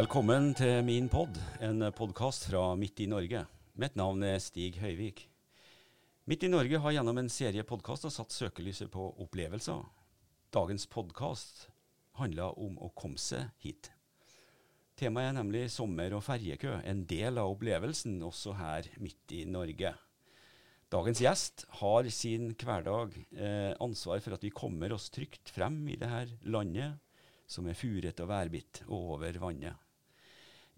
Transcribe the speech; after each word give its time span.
Velkommen 0.00 0.54
til 0.56 0.78
min 0.86 1.10
pod, 1.12 1.36
en 1.60 1.82
podkast 1.92 2.46
fra 2.48 2.70
Midt 2.78 3.02
i 3.04 3.06
Norge. 3.10 3.42
Mitt 3.76 3.98
navn 4.00 4.22
er 4.24 4.38
Stig 4.40 4.78
Høyvik. 4.80 5.26
Midt 6.30 6.46
i 6.46 6.48
Norge 6.48 6.78
har 6.80 6.94
gjennom 6.94 7.18
en 7.20 7.28
serie 7.28 7.66
podkaster 7.68 8.08
satt 8.14 8.32
søkelyset 8.32 8.88
på 8.94 9.10
opplevelser. 9.20 9.82
Dagens 10.56 10.86
podkast 10.88 11.66
handler 12.16 12.56
om 12.56 12.78
å 12.80 12.88
komme 12.96 13.20
seg 13.20 13.50
hit. 13.60 13.90
Temaet 14.96 15.34
er 15.34 15.36
nemlig 15.36 15.66
sommer- 15.74 16.16
og 16.16 16.24
ferjekø, 16.24 16.78
en 16.80 17.04
del 17.10 17.36
av 17.42 17.52
opplevelsen 17.58 18.16
også 18.24 18.56
her 18.56 18.88
midt 19.04 19.36
i 19.36 19.42
Norge. 19.44 19.92
Dagens 20.88 21.20
gjest 21.26 21.66
har 21.82 22.08
sin 22.08 22.54
hverdag 22.54 23.20
eh, 23.36 23.76
ansvar 23.76 24.24
for 24.24 24.38
at 24.38 24.48
vi 24.48 24.54
kommer 24.62 24.96
oss 24.96 25.12
trygt 25.12 25.52
frem 25.52 25.82
i 25.92 26.00
dette 26.00 26.40
landet, 26.48 26.96
som 27.44 27.68
er 27.68 27.76
furet 27.76 28.24
og 28.24 28.32
værbitt 28.32 28.84
og 28.88 29.18
over 29.18 29.42
vannet. 29.44 29.89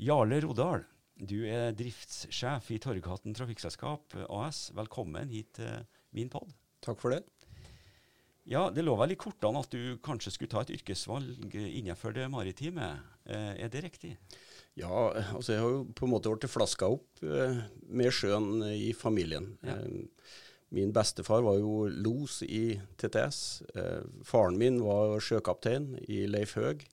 Jarle 0.00 0.40
Rodal, 0.42 0.84
du 1.20 1.42
er 1.46 1.74
driftssjef 1.76 2.70
i 2.74 2.78
Torghatten 2.82 3.34
Trafikkselskap 3.36 4.16
AS. 4.26 4.70
Velkommen 4.74 5.30
hit 5.30 5.52
til 5.58 5.84
min 6.16 6.30
pod. 6.32 6.50
Takk 6.82 6.98
for 7.02 7.14
det. 7.14 7.22
Ja, 8.48 8.70
Det 8.74 8.82
lå 8.82 8.96
vel 8.98 9.12
i 9.14 9.18
kortene 9.20 9.60
at 9.62 9.70
du 9.70 9.98
kanskje 10.02 10.32
skulle 10.34 10.50
ta 10.50 10.64
et 10.64 10.72
yrkesvalg 10.74 11.54
innenfor 11.54 12.16
det 12.16 12.26
maritime. 12.32 12.88
Eh, 13.24 13.52
er 13.62 13.68
det 13.70 13.84
riktig? 13.84 14.16
Ja, 14.74 15.12
altså 15.36 15.52
jeg 15.54 15.62
har 15.62 15.70
jo 15.76 15.84
på 15.94 16.08
en 16.08 16.14
måte 16.16 16.32
blitt 16.32 16.50
flaska 16.50 16.88
opp 16.90 17.22
eh, 17.22 17.60
med 17.86 18.10
sjøen 18.10 18.64
i 18.72 18.90
familien. 18.96 19.52
Ja. 19.62 19.76
Eh, 19.76 20.40
min 20.72 20.90
bestefar 20.96 21.44
var 21.44 21.60
jo 21.60 21.84
los 21.92 22.40
i 22.42 22.80
TTS. 22.96 23.60
Faren 24.24 24.56
min 24.56 24.78
var 24.80 25.20
sjøkaptein 25.20 25.98
i 26.08 26.22
Leif 26.24 26.54
Høg. 26.56 26.86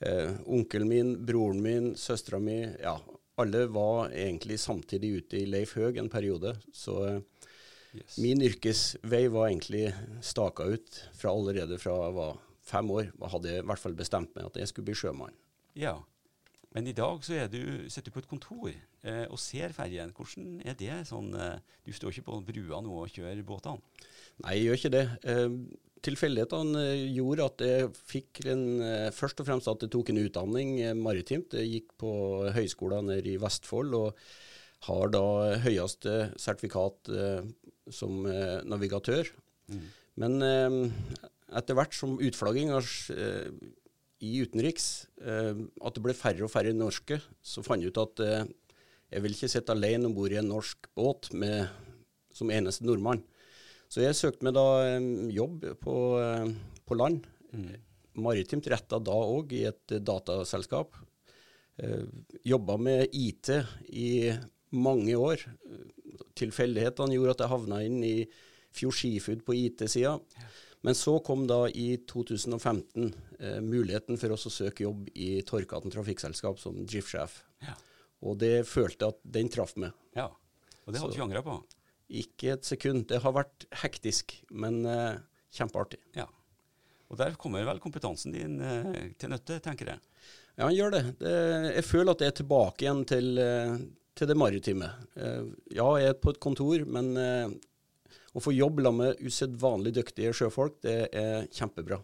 Eh, 0.00 0.30
onkelen 0.46 0.88
min, 0.88 1.14
broren 1.26 1.60
min, 1.62 1.90
søstera 1.96 2.38
mi, 2.40 2.60
ja, 2.80 2.94
alle 3.40 3.66
var 3.72 4.10
egentlig 4.16 4.56
samtidig 4.60 5.10
ute 5.20 5.40
i 5.42 5.46
Leif 5.48 5.74
Høg 5.76 5.98
en 6.00 6.08
periode. 6.12 6.56
Så 6.72 6.96
eh, 7.08 7.20
Yes. 7.90 8.20
min 8.22 8.38
yrkesvei 8.46 9.24
var 9.34 9.48
egentlig 9.48 9.88
staka 10.22 10.62
ut 10.70 11.00
fra 11.18 11.32
allerede 11.34 11.74
fra 11.82 11.96
jeg 12.04 12.14
var 12.14 12.36
fem 12.62 12.90
år. 12.94 13.08
Jeg 13.18 13.30
hadde 13.32 13.54
i 13.56 13.64
hvert 13.66 13.82
fall 13.82 13.96
bestemt 13.98 14.30
meg 14.36 14.46
at 14.46 14.60
jeg 14.60 14.70
skulle 14.70 14.86
bli 14.86 14.94
sjømann. 14.94 15.34
Ja. 15.74 15.96
Men 16.70 16.86
i 16.86 16.94
dag 16.94 17.24
så 17.26 17.34
er 17.34 17.48
du, 17.50 17.58
sitter 17.90 18.12
du 18.12 18.14
på 18.14 18.22
et 18.22 18.28
kontor 18.30 18.68
eh, 18.70 19.24
og 19.26 19.40
ser 19.42 19.74
ferjen. 19.74 20.12
Hvordan 20.14 20.60
er 20.62 20.76
det 20.78 21.00
sånn 21.10 21.32
eh, 21.34 21.58
Du 21.82 21.90
står 21.96 22.14
ikke 22.14 22.28
på 22.28 22.38
brua 22.52 22.78
nå 22.86 22.94
og 22.94 23.10
kjører 23.10 23.42
båtene? 23.42 23.82
Nei, 24.44 24.60
jeg 24.60 24.68
gjør 24.68 24.78
ikke 24.78 24.94
det. 24.94 25.04
Eh, 25.26 25.48
tilfeldighetene 26.06 26.82
eh, 26.92 27.02
gjorde 27.16 27.46
at 27.46 27.64
jeg 27.64 27.90
fikk 28.10 28.40
en, 28.52 28.62
eh, 28.84 29.08
først 29.14 29.40
og 29.42 29.48
fremst 29.48 29.68
at 29.70 29.82
jeg 29.84 29.92
tok 29.92 30.12
en 30.12 30.20
utdanning 30.22 30.74
eh, 30.80 30.94
maritimt. 30.96 31.56
Jeg 31.56 31.70
gikk 31.74 31.94
på 32.00 32.12
høyskolen 32.56 33.10
nede 33.10 33.32
i 33.34 33.38
Vestfold 33.40 33.96
og 33.98 34.22
har 34.88 35.10
da 35.12 35.22
høyeste 35.60 36.14
sertifikat 36.40 37.10
som 37.92 38.22
navigatør. 38.24 39.28
navigatør. 39.28 39.82
Men 40.16 40.40
etter 41.52 41.76
hvert 41.76 41.92
som 41.92 42.14
utflagging 42.16 42.72
av 42.72 42.80
s- 42.80 43.10
eh, 43.12 43.50
i 44.24 44.40
utenriks, 44.40 45.06
at 45.20 45.94
det 45.96 46.02
ble 46.04 46.12
færre 46.16 46.44
og 46.44 46.50
færre 46.52 46.72
norske, 46.76 47.20
så 47.44 47.62
fant 47.64 47.80
jeg 47.84 47.92
ut 47.92 48.00
at 48.02 48.20
jeg 49.10 49.22
vil 49.24 49.32
ikke 49.32 49.48
sitte 49.52 49.72
alene 49.72 50.08
om 50.08 50.14
bord 50.16 50.32
i 50.32 50.36
en 50.40 50.48
norsk 50.48 50.88
båt 50.96 51.30
med, 51.32 51.68
som 52.32 52.50
eneste 52.52 52.84
nordmann. 52.84 53.22
Så 53.90 54.04
jeg 54.04 54.14
søkte 54.14 54.46
meg 54.46 54.54
da 54.54 54.66
jobb 55.34 55.64
på, 55.82 55.94
på 56.86 56.98
land. 56.98 57.24
Maritimt 58.20 58.66
retta 58.70 58.98
da 59.02 59.14
òg, 59.14 59.52
i 59.54 59.64
et 59.70 59.94
eh, 59.94 60.02
dataselskap. 60.02 60.96
Eh, 61.80 62.06
Jobba 62.46 62.76
med 62.80 63.14
IT 63.16 63.50
i 63.94 64.30
mange 64.76 65.16
år. 65.18 65.44
Tilfeldighetene 66.38 67.16
gjorde 67.16 67.36
at 67.36 67.44
jeg 67.44 67.52
havna 67.52 67.82
inn 67.86 68.00
i 68.06 68.16
Fjord 68.74 68.98
Seafood 68.98 69.44
på 69.46 69.56
IT-sida. 69.58 70.16
Men 70.86 70.96
så 70.96 71.18
kom 71.24 71.44
da 71.48 71.66
i 71.68 71.92
2015 72.08 73.10
eh, 73.38 73.58
muligheten 73.64 74.18
for 74.20 74.34
oss 74.36 74.48
å 74.48 74.54
søke 74.54 74.86
jobb 74.86 75.10
i 75.14 75.32
Torkaten 75.46 75.92
trafikkselskap 75.92 76.60
som 76.62 76.78
driftssjef. 76.82 77.40
Ja. 77.66 77.76
Og 78.26 78.38
det 78.40 78.62
følte 78.68 79.06
jeg 79.06 79.16
at 79.16 79.20
den 79.38 79.52
traff 79.52 79.76
meg. 79.80 79.96
ja. 80.18 80.30
Og 80.86 80.94
det 80.94 81.02
hadde 81.02 81.12
du 81.12 81.18
ikke 81.18 81.26
angra 81.26 81.42
på? 81.44 81.54
Ikke 82.10 82.54
et 82.56 82.66
sekund. 82.66 83.06
Det 83.10 83.20
har 83.22 83.34
vært 83.36 83.66
hektisk, 83.84 84.34
men 84.50 84.82
eh, 84.88 85.20
kjempeartig. 85.54 86.00
Ja. 86.16 86.26
Og 87.10 87.18
der 87.18 87.36
kommer 87.38 87.64
vel 87.66 87.80
kompetansen 87.82 88.34
din 88.34 88.58
eh, 88.62 89.10
til 89.18 89.30
nytte, 89.32 89.60
tenker 89.62 89.92
jeg. 89.94 90.02
Ja, 90.56 90.66
han 90.66 90.74
gjør 90.76 90.94
det. 90.96 91.02
det. 91.22 91.34
Jeg 91.76 91.86
føler 91.86 92.12
at 92.12 92.22
jeg 92.24 92.32
er 92.32 92.38
tilbake 92.42 92.84
igjen 92.86 93.02
til, 93.08 93.30
eh, 93.40 93.76
til 94.18 94.30
det 94.30 94.36
maritime. 94.38 94.90
Eh, 95.16 95.50
Ja, 95.78 95.86
jeg 96.02 96.12
er 96.14 96.18
på 96.18 96.34
et 96.34 96.40
kontor, 96.42 96.82
men 96.86 97.12
eh, 97.16 97.52
å 98.34 98.42
få 98.42 98.54
jobb 98.54 98.82
sammen 98.82 99.06
med 99.06 99.22
usedvanlig 99.26 99.94
dyktige 99.96 100.34
sjøfolk, 100.36 100.80
det 100.86 100.98
er 101.16 101.46
kjempebra. 101.54 102.00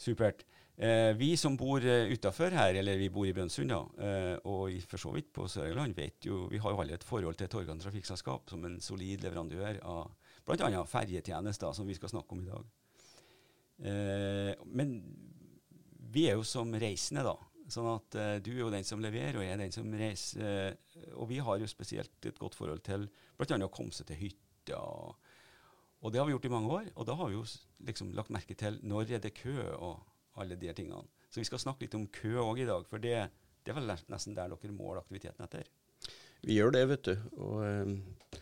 Supert. 0.00 0.44
Eh, 0.76 1.12
vi 1.14 1.36
som 1.38 1.54
bor 1.56 1.84
eh, 1.86 2.08
utafor 2.10 2.50
her, 2.50 2.74
eller 2.80 2.98
vi 2.98 3.06
bor 3.14 3.26
i 3.28 3.32
Brønnøysund, 3.32 3.70
eh, 4.02 4.38
og 4.50 4.72
i- 4.74 4.80
for 4.82 4.98
så 4.98 5.12
vidt 5.14 5.28
på 5.32 5.46
Sørlandet, 5.46 5.96
vet 5.96 6.26
jo 6.26 6.48
Vi 6.50 6.58
har 6.58 6.70
jo 6.72 6.80
alle 6.82 6.94
et 6.94 7.04
forhold 7.04 7.36
til 7.38 7.46
Torgan 7.48 7.78
trafikkselskap 7.78 8.50
som 8.50 8.64
en 8.64 8.80
solid 8.80 9.22
leverandør 9.22 9.78
av 9.84 10.10
bl.a. 10.44 10.84
ferjetjenester, 10.84 11.72
som 11.72 11.86
vi 11.86 11.94
skal 11.94 12.08
snakke 12.08 12.32
om 12.32 12.40
i 12.42 12.50
dag. 12.50 12.64
Eh, 13.84 14.54
men 14.66 14.96
vi 16.14 16.26
er 16.28 16.34
jo 16.38 16.42
som 16.46 16.72
reisende, 16.72 17.22
da. 17.22 17.36
Sånn 17.68 17.88
at 17.94 18.14
eh, 18.20 18.38
du 18.44 18.50
er 18.52 18.58
jo 18.64 18.70
den 18.74 18.84
som 18.84 19.00
leverer, 19.00 19.36
og 19.38 19.44
jeg 19.46 19.52
er 19.54 19.62
den 19.62 19.72
som 19.72 19.92
reiser. 19.92 20.42
Eh, 20.42 21.12
og 21.14 21.28
vi 21.30 21.38
har 21.38 21.58
jo 21.62 21.66
spesielt 21.70 22.26
et 22.26 22.38
godt 22.38 22.54
forhold 22.58 22.82
til 22.82 23.06
bl.a. 23.38 23.56
å 23.64 23.70
komme 23.72 23.92
seg 23.94 24.06
til 24.10 24.16
hytta. 24.16 24.80
Og 26.04 26.12
det 26.12 26.18
har 26.20 26.26
vi 26.26 26.34
gjort 26.34 26.44
i 26.50 26.52
mange 26.52 26.68
år. 26.70 26.90
Og 26.96 27.06
da 27.06 27.14
har 27.14 27.30
vi 27.30 27.38
jo 27.38 27.44
liksom 27.86 28.12
lagt 28.12 28.34
merke 28.34 28.56
til 28.58 28.80
når 28.82 29.14
er 29.16 29.22
det 29.24 29.34
kø, 29.38 29.54
og 29.78 30.02
alle 30.40 30.58
de 30.58 30.72
tingene. 30.74 31.04
Så 31.30 31.40
vi 31.40 31.48
skal 31.48 31.62
snakke 31.62 31.86
litt 31.86 31.96
om 31.98 32.06
kø 32.14 32.36
òg 32.42 32.62
i 32.62 32.68
dag, 32.68 32.86
for 32.90 33.02
det, 33.02 33.16
det 33.64 33.72
er 33.72 33.78
vel 33.78 33.90
nesten 33.90 34.36
der 34.36 34.52
dere 34.52 34.74
måler 34.74 35.02
aktiviteten 35.02 35.46
etter. 35.46 35.70
Vi 36.44 36.58
gjør 36.58 36.74
det, 36.74 36.84
vet 36.90 37.08
du. 37.08 37.14
Og 37.40 37.62
eh, 37.64 38.40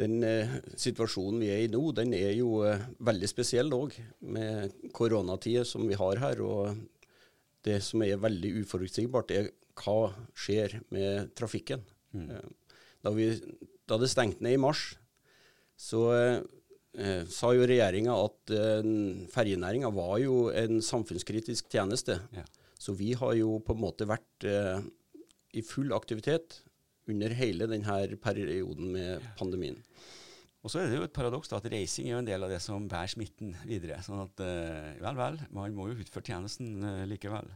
den 0.00 0.20
eh, 0.26 0.54
situasjonen 0.78 1.42
vi 1.42 1.50
er 1.52 1.64
i 1.64 1.70
nå, 1.72 1.82
den 1.96 2.14
er 2.16 2.32
jo 2.38 2.62
eh, 2.68 2.86
veldig 3.02 3.30
spesiell 3.30 3.72
òg, 3.74 3.96
med 4.20 4.76
koronatida 4.96 5.66
som 5.68 5.86
vi 5.88 5.98
har 5.98 6.22
her. 6.22 6.42
Og 6.46 6.78
det 7.66 7.80
som 7.84 8.04
er 8.06 8.22
veldig 8.22 8.54
uforutsigbart, 8.62 9.34
er 9.34 9.50
hva 9.80 10.12
skjer 10.38 10.80
med 10.94 11.34
trafikken. 11.38 11.82
Mm. 12.10 12.30
da, 13.06 13.12
vi, 13.14 13.28
da 13.86 13.96
det 14.02 14.08
stengte 14.10 14.42
ned 14.42 14.56
i 14.56 14.60
mars, 14.60 14.96
så 15.78 16.00
eh, 16.98 17.26
sa 17.30 17.52
jo 17.56 17.66
regjeringa 17.68 18.14
at 18.24 18.54
eh, 18.56 18.88
ferjenæringa 19.32 19.92
var 19.94 20.16
jo 20.22 20.48
en 20.54 20.80
samfunnskritisk 20.84 21.70
tjeneste. 21.72 22.20
Ja. 22.36 22.46
Så 22.80 22.94
vi 22.96 23.12
har 23.18 23.34
jo 23.36 23.58
på 23.64 23.76
en 23.76 23.82
måte 23.82 24.08
vært 24.08 24.48
eh, 24.48 24.80
i 25.58 25.62
full 25.66 25.92
aktivitet 25.92 26.62
under 27.10 27.34
hele 27.34 27.66
denne 27.70 28.16
perioden 28.22 28.94
med 28.94 29.28
pandemien. 29.38 29.78
Og 30.60 30.68
så 30.68 30.82
er 30.82 30.90
det 30.90 30.98
jo 30.98 31.06
et 31.06 31.14
paradoks 31.16 31.48
da, 31.48 31.56
at 31.56 31.68
reising 31.72 32.10
er 32.10 32.14
jo 32.14 32.20
en 32.20 32.28
del 32.28 32.44
av 32.44 32.50
det 32.52 32.60
som 32.60 32.88
bærer 32.88 33.08
smitten 33.08 33.54
videre. 33.64 33.96
Sånn 34.04 34.20
at 34.26 34.42
eh, 34.44 34.98
vel, 35.00 35.16
vel, 35.16 35.38
man 35.56 35.76
må 35.76 35.88
jo 35.88 36.02
utføre 36.02 36.26
tjenesten 36.28 36.84
eh, 36.84 37.04
likevel. 37.08 37.48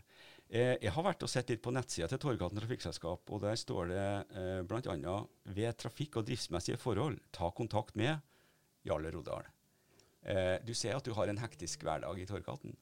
Eh, 0.49 0.77
jeg 0.81 0.93
har 0.95 1.05
vært 1.05 1.25
og 1.25 1.31
sett 1.33 1.53
litt 1.53 1.63
på 1.65 1.73
nettsida 1.75 2.09
til 2.09 2.21
Torgaten 2.23 2.61
Trafikkselskap, 2.61 3.29
og 3.29 3.43
der 3.45 3.61
står 3.61 3.93
det 3.93 4.07
eh, 4.41 4.63
bl.a.: 4.69 5.17
Ved 5.57 5.77
trafikk- 5.81 6.17
og 6.21 6.29
driftsmessige 6.31 6.81
forhold, 6.81 7.21
ta 7.33 7.51
kontakt 7.53 7.97
med 8.01 8.25
Jarle 8.85 9.11
Rodal. 9.11 9.47
Eh, 10.25 10.57
du 10.65 10.73
ser 10.75 10.97
at 10.97 11.05
du 11.05 11.13
har 11.17 11.29
en 11.29 11.41
hektisk 11.41 11.85
hverdag 11.85 12.21
i 12.21 12.27
Torgaten. 12.29 12.77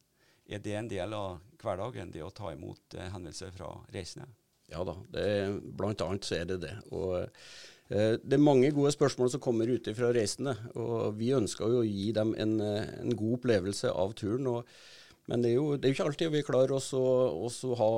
Er 0.47 0.63
det 0.63 0.77
en 0.79 0.91
del 0.91 1.15
av 1.15 1.41
hverdagen, 1.63 2.13
det 2.15 2.23
å 2.23 2.33
ta 2.35 2.53
imot 2.55 2.97
eh, 2.97 3.11
henvendelser 3.11 3.53
fra 3.55 3.73
reisende? 3.95 4.29
Ja 4.73 4.85
da, 4.87 4.95
det, 5.13 5.27
blant 5.77 6.01
annet 6.05 6.27
så 6.27 6.39
er 6.39 6.49
det 6.53 6.61
det. 6.63 6.75
Og 6.95 7.19
eh, 7.23 8.17
det 8.23 8.39
er 8.39 8.43
mange 8.43 8.71
gode 8.75 8.95
spørsmål 8.95 9.33
som 9.35 9.43
kommer 9.43 9.71
ut 9.71 9.91
fra 9.99 10.13
reisende, 10.15 10.55
og 10.79 11.19
vi 11.19 11.33
ønsker 11.37 11.71
jo 11.71 11.83
å 11.83 11.89
gi 11.89 12.11
dem 12.17 12.35
en, 12.39 12.59
en 12.63 13.17
god 13.19 13.39
opplevelse 13.41 13.91
av 13.91 14.15
turen. 14.19 14.51
Og, 14.55 14.75
men 15.31 15.43
det 15.43 15.53
er, 15.53 15.59
jo, 15.59 15.77
det 15.77 15.87
er 15.87 15.93
jo 15.93 15.99
ikke 15.99 16.11
alltid 16.11 16.35
vi 16.35 16.47
klarer 16.47 16.77
oss 16.79 16.93
å, 16.99 17.07
oss 17.47 17.63
å 17.67 17.77
ha, 17.79 17.93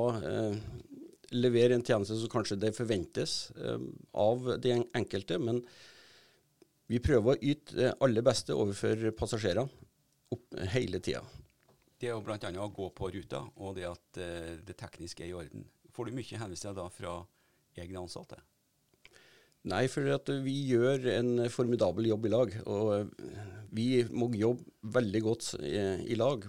levere 1.33 1.77
en 1.77 1.85
tjeneste 1.85 2.17
som 2.21 2.33
kanskje 2.33 2.59
det 2.61 2.75
forventes 2.77 3.37
av 4.13 4.55
de 4.61 4.79
enkelte. 4.93 5.39
men 5.41 5.63
vi 6.91 7.01
prøver 7.01 7.33
å 7.33 7.41
yte 7.41 7.77
det 7.79 7.93
aller 8.03 8.25
beste 8.25 8.55
overfor 8.55 9.09
passasjerene 9.17 9.85
opp, 10.35 10.57
hele 10.73 11.01
tida. 11.03 11.23
Det 11.99 12.11
er 12.11 12.19
bl.a. 12.21 12.51
å 12.61 12.73
gå 12.75 12.89
på 12.93 13.09
ruta, 13.13 13.45
og 13.55 13.77
det 13.77 13.87
at 13.87 14.19
eh, 14.21 14.51
det 14.65 14.75
tekniske 14.77 15.23
er 15.23 15.31
i 15.31 15.37
orden. 15.37 15.63
Får 15.95 16.09
du 16.09 16.17
mye 16.17 16.37
henvendelser 16.41 16.75
da 16.75 16.89
fra 16.91 17.15
egne 17.79 18.03
ansatte? 18.03 18.41
Nei, 19.65 19.87
for 19.89 20.05
at 20.13 20.29
vi 20.45 20.53
gjør 20.69 21.07
en 21.15 21.31
formidabel 21.49 22.11
jobb 22.11 22.27
i 22.27 22.33
lag. 22.33 22.55
Og 22.69 22.91
eh, 22.99 23.41
vi 23.73 23.87
må 24.11 24.29
jobbe 24.37 24.93
veldig 24.99 25.23
godt 25.25 25.53
i, 25.63 25.73
i 26.11 26.19
lag, 26.19 26.45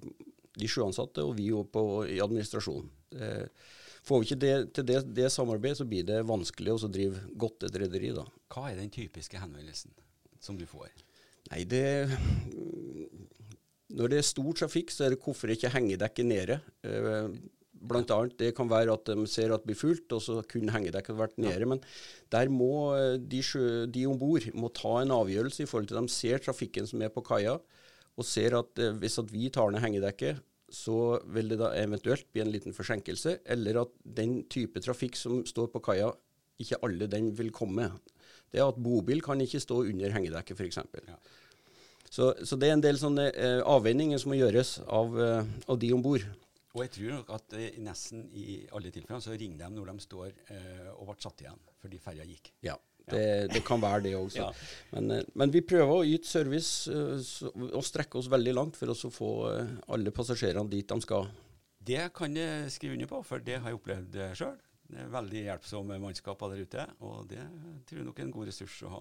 de 0.56 0.68
sju 0.68 0.82
ansatte 0.84 1.24
og 1.24 1.36
vi 1.38 1.48
på, 1.72 1.86
i 2.10 2.20
administrasjonen. 2.24 2.92
Eh, 3.16 3.72
Får 4.06 4.20
vi 4.22 4.26
ikke 4.28 4.38
det, 4.38 4.50
til 4.70 4.84
det, 4.86 5.00
det 5.18 5.32
samarbeidet, 5.34 5.80
så 5.80 5.84
blir 5.90 6.04
det 6.06 6.20
vanskelig 6.28 6.76
å 6.76 6.90
drive 6.94 7.24
godt 7.34 7.64
et 7.66 7.78
rederi. 7.82 8.12
da. 8.14 8.22
Hva 8.54 8.68
er 8.70 8.78
den 8.78 8.92
typiske 8.94 9.40
henvendelsen 9.42 9.90
som 10.46 10.58
du 10.58 10.66
får? 10.68 10.88
Nei, 11.52 11.64
det 11.68 12.08
Når 13.96 14.10
det 14.10 14.18
er 14.18 14.26
stor 14.26 14.56
trafikk, 14.58 14.90
så 14.90 15.06
er 15.06 15.14
det 15.14 15.22
hvorfor 15.22 15.52
ikke 15.52 15.70
hengedekket 15.74 16.26
nede. 16.26 16.58
Eh, 16.86 17.36
Blant 17.86 18.10
annet, 18.10 18.38
Det 18.38 18.54
kan 18.56 18.68
være 18.70 18.94
at 18.96 19.04
de 19.04 19.26
ser 19.28 19.52
at 19.52 19.62
det 19.62 19.68
blir 19.68 19.78
fullt, 19.78 20.12
og 20.16 20.22
så 20.24 20.40
kunne 20.48 20.72
hengedekket 20.72 21.16
vært 21.16 21.36
nede. 21.38 21.60
Ja. 21.60 21.68
Men 21.70 21.82
der 22.32 22.48
må 22.50 22.96
eh, 22.96 23.16
de, 23.20 23.42
de 23.92 24.06
om 24.08 24.18
bord 24.18 24.46
ta 24.74 24.94
en 25.02 25.14
avgjørelse 25.14 25.62
i 25.62 25.70
forhold 25.70 25.90
til 25.90 26.00
at 26.00 26.08
de 26.08 26.14
ser 26.14 26.42
trafikken 26.42 26.88
som 26.88 27.02
er 27.04 27.12
på 27.14 27.24
kaia, 27.26 27.58
og 28.16 28.24
ser 28.26 28.56
at 28.58 28.82
eh, 28.82 28.96
hvis 28.96 29.20
at 29.22 29.32
vi 29.32 29.50
tar 29.52 29.70
ned 29.70 29.84
hengedekket, 29.84 30.42
så 30.72 31.20
vil 31.30 31.52
det 31.52 31.60
da 31.60 31.70
eventuelt 31.78 32.26
bli 32.32 32.42
en 32.42 32.50
liten 32.50 32.74
forsinkelse, 32.74 33.38
eller 33.46 33.84
at 33.84 33.92
den 34.02 34.40
type 34.50 34.82
trafikk 34.82 35.18
som 35.18 35.44
står 35.46 35.70
på 35.70 35.84
kaia, 35.84 36.10
ikke 36.58 36.80
alle 36.82 37.06
den 37.12 37.30
vil 37.38 37.52
komme. 37.54 37.90
Det 38.56 38.62
er 38.64 38.72
at 38.72 38.78
bobil 38.80 39.20
kan 39.20 39.40
ikke 39.44 39.60
stå 39.60 39.82
under 39.84 40.14
hengedekket, 40.16 40.56
f.eks. 40.56 40.80
Ja. 41.10 41.18
Så, 42.08 42.30
så, 42.46 42.56
det 42.56 42.70
er 42.70 42.78
en 42.78 42.84
del 42.84 42.96
sånne 42.96 43.28
eh, 43.34 43.60
avveininger 43.68 44.16
som 44.22 44.32
må 44.32 44.38
gjøres 44.38 44.78
av, 44.88 45.16
eh, 45.20 45.54
av 45.68 45.80
de 45.82 45.90
om 45.92 46.00
bord. 46.00 46.24
Og 46.76 46.82
jeg 46.84 46.92
tror 46.92 47.14
nok 47.14 47.30
at 47.36 47.54
eh, 47.56 47.78
nesten 47.80 48.26
i 48.36 48.58
alle 48.76 48.92
tilfellene 48.92 49.24
så 49.24 49.36
ringer 49.36 49.62
de 49.62 49.70
når 49.72 49.92
de 49.92 50.04
står 50.04 50.28
eh, 50.52 50.90
og 50.92 51.08
ble 51.08 51.16
satt 51.24 51.40
igjen 51.44 51.62
fordi 51.80 52.00
ferja 52.02 52.26
gikk. 52.28 52.50
Ja, 52.66 52.74
det, 53.06 53.22
det, 53.54 53.62
kan 53.64 53.80
være 53.80 54.04
det 54.08 54.12
også. 54.18 54.42
ja. 54.44 54.50
men, 54.92 55.08
eh, 55.16 55.30
men, 55.36 55.52
vi 55.54 55.64
prøver 55.64 55.94
å 55.94 56.04
yte 56.04 56.28
service 56.28 56.92
uh, 56.92 57.16
og 57.70 57.84
strekke 57.86 58.20
oss 58.20 58.28
veldig 58.32 58.56
langt 58.58 58.76
for 58.76 58.92
å 58.92 59.12
få 59.12 59.32
alle 59.92 60.12
passasjerene 60.12 60.72
dit 60.72 60.88
de 60.88 61.00
skal. 61.04 61.28
Det 61.86 62.08
kan 62.16 62.36
jeg 62.36 62.72
skrive 62.74 62.98
under 62.98 63.12
på, 63.12 63.22
for 63.24 63.44
det 63.44 63.60
har 63.62 63.72
jeg 63.72 63.80
opplevd 63.80 64.20
sjøl. 64.36 64.56
Det 64.86 65.02
er 65.02 65.12
veldig 65.12 65.46
hjelpsomme 65.48 65.98
mannskaper 66.02 66.52
der 66.52 66.66
ute, 66.66 66.84
og 67.02 67.24
det 67.30 67.42
tror 67.88 68.00
jeg 68.00 68.06
nok 68.06 68.20
er 68.20 68.26
en 68.26 68.34
god 68.34 68.50
ressurs 68.50 68.76
å 68.86 68.92
ha. 68.92 69.00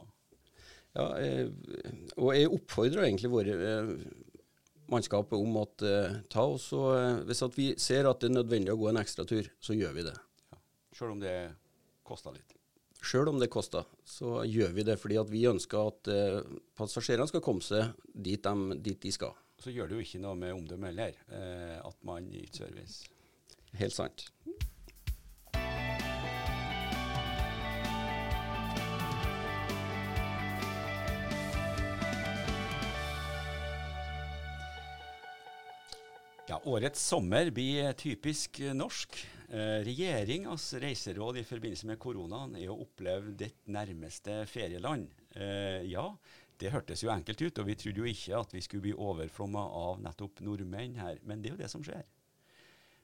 Ja, 0.96 1.06
jeg, 1.20 1.52
og 2.16 2.32
jeg 2.34 2.52
oppfordrer 2.56 3.06
egentlig 3.06 3.30
våre 3.34 3.56
mannskapet 4.92 5.38
om 5.38 5.58
at 5.62 5.86
uh, 5.86 6.18
ta 6.32 6.46
oss 6.56 6.68
og, 6.78 6.92
uh, 6.94 7.22
Hvis 7.28 7.44
vi 7.58 7.70
ser 7.82 8.10
at 8.10 8.22
det 8.22 8.30
er 8.30 8.38
nødvendig 8.38 8.74
å 8.74 8.80
gå 8.80 8.90
en 8.92 9.02
ekstra 9.02 9.26
tur, 9.28 9.48
så 9.60 9.78
gjør 9.78 9.96
vi 9.98 10.06
det. 10.08 10.16
Ja. 10.54 10.60
Sjøl 10.98 11.16
om 11.16 11.24
det 11.24 11.36
koster 12.06 12.36
litt? 12.36 12.54
Sjøl 13.06 13.30
om 13.30 13.42
det 13.42 13.52
koster, 13.54 13.86
så 14.08 14.40
gjør 14.50 14.72
vi 14.78 14.86
det. 14.88 14.96
Fordi 15.02 15.20
vi 15.30 15.44
ønsker 15.50 15.92
at 15.92 16.08
passasjerene 16.80 17.30
skal 17.30 17.44
komme 17.46 17.62
seg 17.62 17.92
dit 18.08 18.42
de, 18.42 18.78
dit 18.82 18.98
de, 19.04 19.12
skal. 19.14 19.36
Så 19.62 19.74
gjør 19.74 19.92
det 19.92 20.00
jo 20.00 20.06
ikke 20.08 20.22
noe 20.24 20.40
med 20.40 20.56
omdømmet 20.56 20.90
heller, 20.90 21.20
at 21.86 22.00
man 22.08 22.32
yter 22.34 22.64
service. 22.64 23.06
Helt 23.78 23.94
sant. 23.94 24.26
Årets 36.66 37.02
sommer 37.08 37.52
blir 37.54 37.92
typisk 37.94 38.58
norsk. 38.74 39.20
Eh, 39.50 39.84
Regjeringas 39.86 40.72
reiseråd 40.82 41.38
i 41.38 41.44
forbindelse 41.46 41.86
med 41.86 42.00
koronaen 42.02 42.56
er 42.58 42.72
å 42.74 42.80
oppleve 42.82 43.36
ditt 43.38 43.68
nærmeste 43.70 44.40
ferieland. 44.50 45.12
Eh, 45.38 45.86
ja, 45.92 46.08
det 46.58 46.72
hørtes 46.74 47.04
jo 47.06 47.12
enkelt 47.14 47.44
ut, 47.44 47.62
og 47.62 47.70
vi 47.70 47.76
trodde 47.78 48.02
jo 48.02 48.10
ikke 48.10 48.40
at 48.40 48.58
vi 48.58 48.64
skulle 48.66 48.88
bli 48.88 48.96
overflomma 48.98 49.62
av 49.84 50.02
nettopp 50.08 50.42
nordmenn 50.42 50.98
her, 50.98 51.22
men 51.22 51.44
det 51.44 51.52
er 51.52 51.54
jo 51.54 51.62
det 51.62 51.72
som 51.76 51.86
skjer. 51.86 52.02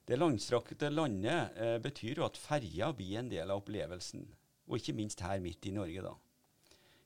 Det 0.09 0.17
langstrakte 0.17 0.89
landet 0.89 1.53
eh, 1.61 1.77
betyr 1.85 2.23
jo 2.23 2.25
at 2.31 2.41
ferja 2.41 2.89
blir 2.97 3.21
en 3.21 3.29
del 3.29 3.45
av 3.45 3.61
opplevelsen, 3.61 4.25
og 4.73 4.81
ikke 4.81 4.97
minst 4.97 5.21
her 5.21 5.37
midt 5.37 5.69
i 5.69 5.77
Norge, 5.77 6.09
da. 6.09 6.17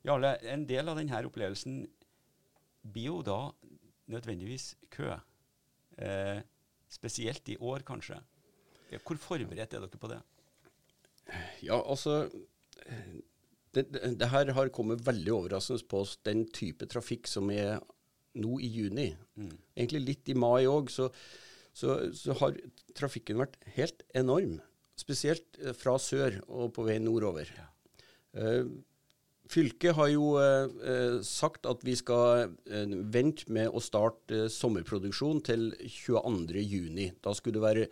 Jarle, 0.07 0.37
en 0.55 0.63
del 0.71 0.87
av 0.87 1.03
denne 1.03 1.25
opplevelsen 1.27 1.81
blir 2.95 3.11
jo 3.11 3.21
da 3.27 3.41
nødvendigvis 4.07 4.77
kø. 4.87 5.17
Eh, 5.97 6.39
spesielt 6.91 7.49
i 7.49 7.57
år, 7.57 7.85
kanskje. 7.87 8.19
Hvor 9.03 9.19
forberedt 9.19 9.73
er 9.73 9.83
dere 9.83 9.99
på 9.99 10.09
det? 10.11 10.21
Ja, 11.65 11.79
altså 11.81 12.27
det, 13.75 13.89
det, 13.91 14.29
her 14.31 14.51
har 14.55 14.71
kommet 14.73 15.03
veldig 15.05 15.33
overraskende 15.33 15.87
på 15.89 16.03
oss, 16.05 16.15
den 16.23 16.45
type 16.53 16.87
trafikk 16.91 17.27
som 17.27 17.49
er 17.51 17.79
nå 18.39 18.59
i 18.63 18.69
juni. 18.71 19.09
Mm. 19.39 19.55
Egentlig 19.75 20.03
litt 20.03 20.31
i 20.31 20.37
mai 20.37 20.67
òg, 20.69 20.91
så, 20.93 21.09
så, 21.75 21.97
så, 22.15 22.35
har 22.41 22.57
trafikken 22.97 23.39
vært 23.41 23.57
helt 23.77 24.03
enorm. 24.15 24.59
Spesielt 24.99 25.59
eh, 25.61 25.75
fra 25.75 25.97
sør 25.99 26.39
og 26.47 26.73
på 26.75 26.85
vei 26.87 26.99
nordover. 27.03 27.51
Ja. 27.55 27.69
Uh, 28.35 28.67
Fylket 29.51 29.93
har 29.97 30.09
jo 30.09 30.31
eh, 30.41 31.19
sagt 31.25 31.67
at 31.69 31.83
vi 31.85 31.93
skal 31.97 32.55
eh, 32.65 32.95
vente 33.13 33.45
med 33.53 33.69
å 33.69 33.81
starte 33.83 34.45
eh, 34.45 34.51
sommerproduksjon 34.51 35.43
til 35.45 35.67
22.6. 35.81 37.19
Da 37.21 37.33
skulle 37.37 37.59
det 37.59 37.65
være 37.65 37.85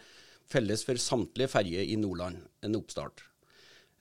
felles 0.49 0.83
for 0.85 0.99
samtlige 0.99 1.51
ferjer 1.53 1.85
i 1.93 1.99
Nordland, 1.99 2.41
en 2.65 2.79
oppstart. 2.79 3.25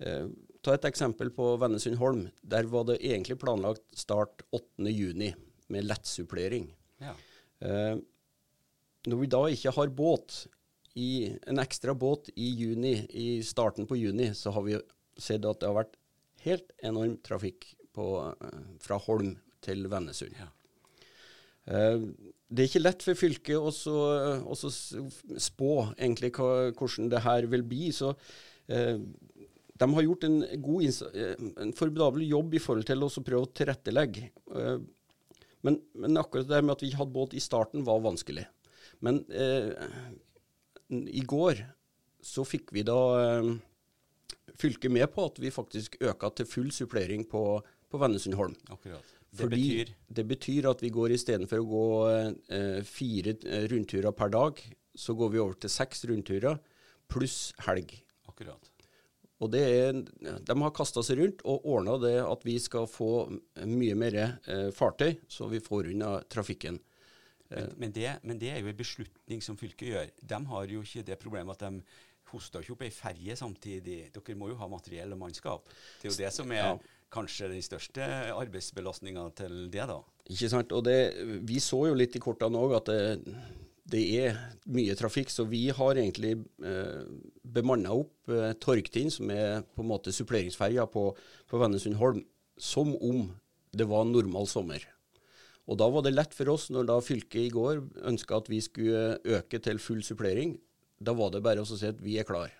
Eh, 0.00 0.30
ta 0.64 0.76
et 0.76 0.88
eksempel 0.88 1.32
på 1.34 1.52
Vennesund-Holm. 1.60 2.24
Der 2.40 2.70
var 2.72 2.88
det 2.88 3.02
egentlig 3.02 3.38
planlagt 3.42 3.84
start 3.98 4.46
8.6 4.54 5.36
med 5.72 5.86
lettsupplering. 5.88 6.70
Ja. 7.02 7.14
Eh, 7.60 8.00
når 9.08 9.18
vi 9.18 9.30
da 9.30 9.44
ikke 9.50 9.74
har 9.76 9.92
båt, 9.92 10.44
i, 10.94 11.32
en 11.48 11.60
ekstra 11.62 11.94
båt 11.96 12.28
i 12.36 12.50
juni, 12.52 12.94
i 13.16 13.42
starten 13.44 13.86
på 13.88 13.96
juni, 13.96 14.32
så 14.36 14.52
har 14.52 14.66
vi 14.66 14.76
sett 15.16 15.44
at 15.48 15.60
det 15.60 15.70
har 15.70 15.78
vært 15.78 15.96
helt 16.44 16.72
enorm 16.82 17.16
trafikk 17.24 17.72
på, 17.94 18.06
eh, 18.28 18.60
fra 18.82 18.98
Holm 19.06 19.36
til 19.64 19.86
Vennesund. 19.90 20.36
Ja. 20.38 20.50
Uh, 21.62 22.10
det 22.50 22.64
er 22.64 22.68
ikke 22.68 22.82
lett 22.82 23.04
for 23.06 23.14
fylket 23.14 23.54
å 23.54 23.70
spå 23.70 25.68
egentlig 25.94 26.32
hva, 26.34 26.72
hvordan 26.74 27.06
det 27.12 27.20
her 27.22 27.46
vil 27.52 27.62
bli. 27.62 27.92
så 27.94 28.10
De 28.66 29.86
har 29.94 30.04
gjort 30.04 30.26
en, 30.26 30.42
god, 30.60 30.98
en 31.62 31.70
formidabel 31.78 32.26
jobb 32.26 32.58
i 32.58 32.60
forhold 32.60 32.88
til 32.90 33.06
å 33.06 33.08
prøve 33.14 33.46
å 33.46 33.52
tilrettelegge. 33.56 34.26
Men, 35.62 35.78
men, 35.94 36.18
akkurat 36.20 36.50
det 36.50 36.60
med 36.60 36.74
at 36.74 36.82
vi 36.82 36.90
ikke 36.90 37.04
hadde 37.04 37.14
båt 37.14 37.38
i 37.38 37.40
starten, 37.40 37.86
var 37.86 38.02
vanskelig. 38.04 38.44
Men 39.00 39.22
i 40.90 41.24
går 41.24 41.62
så 42.20 42.44
fikk 42.44 42.74
vi 42.76 42.84
da 42.84 43.00
fylket 44.58 44.92
med 44.92 45.08
på 45.14 45.26
at 45.30 45.40
vi 45.42 45.50
faktisk 45.54 45.96
øka 46.00 46.30
til 46.36 46.48
full 46.48 46.70
supplering 46.74 47.24
på, 47.28 47.42
på 47.90 48.00
Vennesundholm. 48.00 48.54
Akkurat. 48.70 49.06
Det 49.32 49.46
Fordi 49.46 49.62
betyr? 49.62 49.94
Det 50.08 50.24
betyr 50.28 50.68
at 50.68 50.82
vi 50.84 50.90
går 50.92 51.14
istedenfor 51.16 51.62
å 51.62 51.68
gå 51.70 51.86
eh, 52.52 52.80
fire 52.84 53.32
eh, 53.48 53.64
rundturer 53.72 54.12
per 54.12 54.32
dag, 54.34 54.60
så 54.92 55.16
går 55.16 55.32
vi 55.32 55.40
over 55.40 55.56
til 55.56 55.72
seks 55.72 56.04
rundturer 56.10 56.58
pluss 57.08 57.54
helg. 57.64 57.94
Akkurat. 58.28 58.68
Og 59.42 59.50
det 59.50 59.62
er, 59.64 59.96
De 60.46 60.56
har 60.60 60.74
kasta 60.76 61.02
seg 61.02 61.18
rundt 61.18 61.40
og 61.48 61.64
ordna 61.66 61.96
det 61.98 62.18
at 62.22 62.44
vi 62.46 62.58
skal 62.62 62.84
få 62.86 63.24
mye 63.64 63.96
mer 63.98 64.18
eh, 64.20 64.68
fartøy, 64.74 65.16
så 65.32 65.48
vi 65.50 65.62
får 65.64 65.90
unna 65.94 66.18
trafikken. 66.30 66.78
Men, 67.52 67.72
men, 67.76 67.90
det, 67.92 68.06
men, 68.24 68.38
det, 68.40 68.48
er 68.48 68.62
jo 68.62 68.70
en 68.70 68.78
beslutning 68.78 69.42
som 69.44 69.58
fylket 69.60 69.90
gjør. 69.90 70.12
De 70.24 70.38
har 70.48 70.70
jo 70.72 70.84
ikke 70.86 71.02
det 71.04 71.18
problemet 71.20 71.60
at 71.60 71.66
de 71.66 71.82
hoster 72.32 72.64
ikke 72.64 72.74
opp 72.76 72.84
ei 72.86 72.92
ferje 72.94 73.36
samtidig. 73.38 73.98
Dere 74.14 74.36
må 74.38 74.50
jo 74.52 74.58
ha 74.60 74.68
materiell 74.70 75.14
og 75.14 75.22
mannskap. 75.22 75.70
Det 76.00 76.08
er 76.08 76.12
jo 76.12 76.20
det 76.20 76.32
som 76.34 76.54
er 76.54 76.62
ja. 76.62 76.76
kanskje 77.12 77.50
den 77.52 77.64
største 77.64 78.06
arbeidsbelastninga 78.34 79.26
til 79.42 79.66
det, 79.72 79.86
da. 79.90 79.98
Ikke 80.32 80.52
sant. 80.52 80.72
Og 80.72 80.86
det, 80.86 80.96
vi 81.48 81.60
så 81.62 81.84
jo 81.90 81.98
litt 81.98 82.16
i 82.16 82.22
kortene 82.22 82.60
òg 82.60 82.76
at 82.78 82.90
det, 82.92 83.34
det, 83.92 84.02
er 84.22 84.40
mye 84.72 84.96
trafikk, 84.98 85.32
så 85.32 85.46
vi 85.50 85.66
har 85.74 85.98
egentlig 85.98 86.36
eh, 86.64 87.04
bemanna 87.42 87.94
opp 87.98 88.32
eh, 88.32 88.54
Torgtind, 88.62 89.12
som 89.14 89.30
er 89.34 89.62
på 89.74 89.84
en 89.84 89.92
måte 89.92 90.14
suppleringsferja 90.14 90.86
på, 90.90 91.10
på 91.50 91.62
Vennesundholm, 91.62 92.22
som 92.56 92.94
om 92.96 93.28
det 93.72 93.88
var 93.88 94.04
normal 94.08 94.48
sommer. 94.50 94.84
Og 95.70 95.78
Da 95.78 95.88
var 95.88 96.02
det 96.04 96.14
lett 96.14 96.34
for 96.34 96.50
oss, 96.52 96.68
når 96.74 96.88
da 96.90 96.98
fylket 97.02 97.46
i 97.46 97.52
går 97.52 97.82
ønska 98.10 98.40
at 98.40 98.50
vi 98.50 98.60
skulle 98.64 99.18
øke 99.22 99.60
til 99.62 99.78
full 99.78 100.02
supplering, 100.02 100.56
da 101.04 101.14
var 101.16 101.32
det 101.34 101.42
bare 101.44 101.62
å 101.62 101.68
si 101.68 101.88
at 101.88 102.00
vi 102.02 102.18
er 102.20 102.28
klar. 102.28 102.52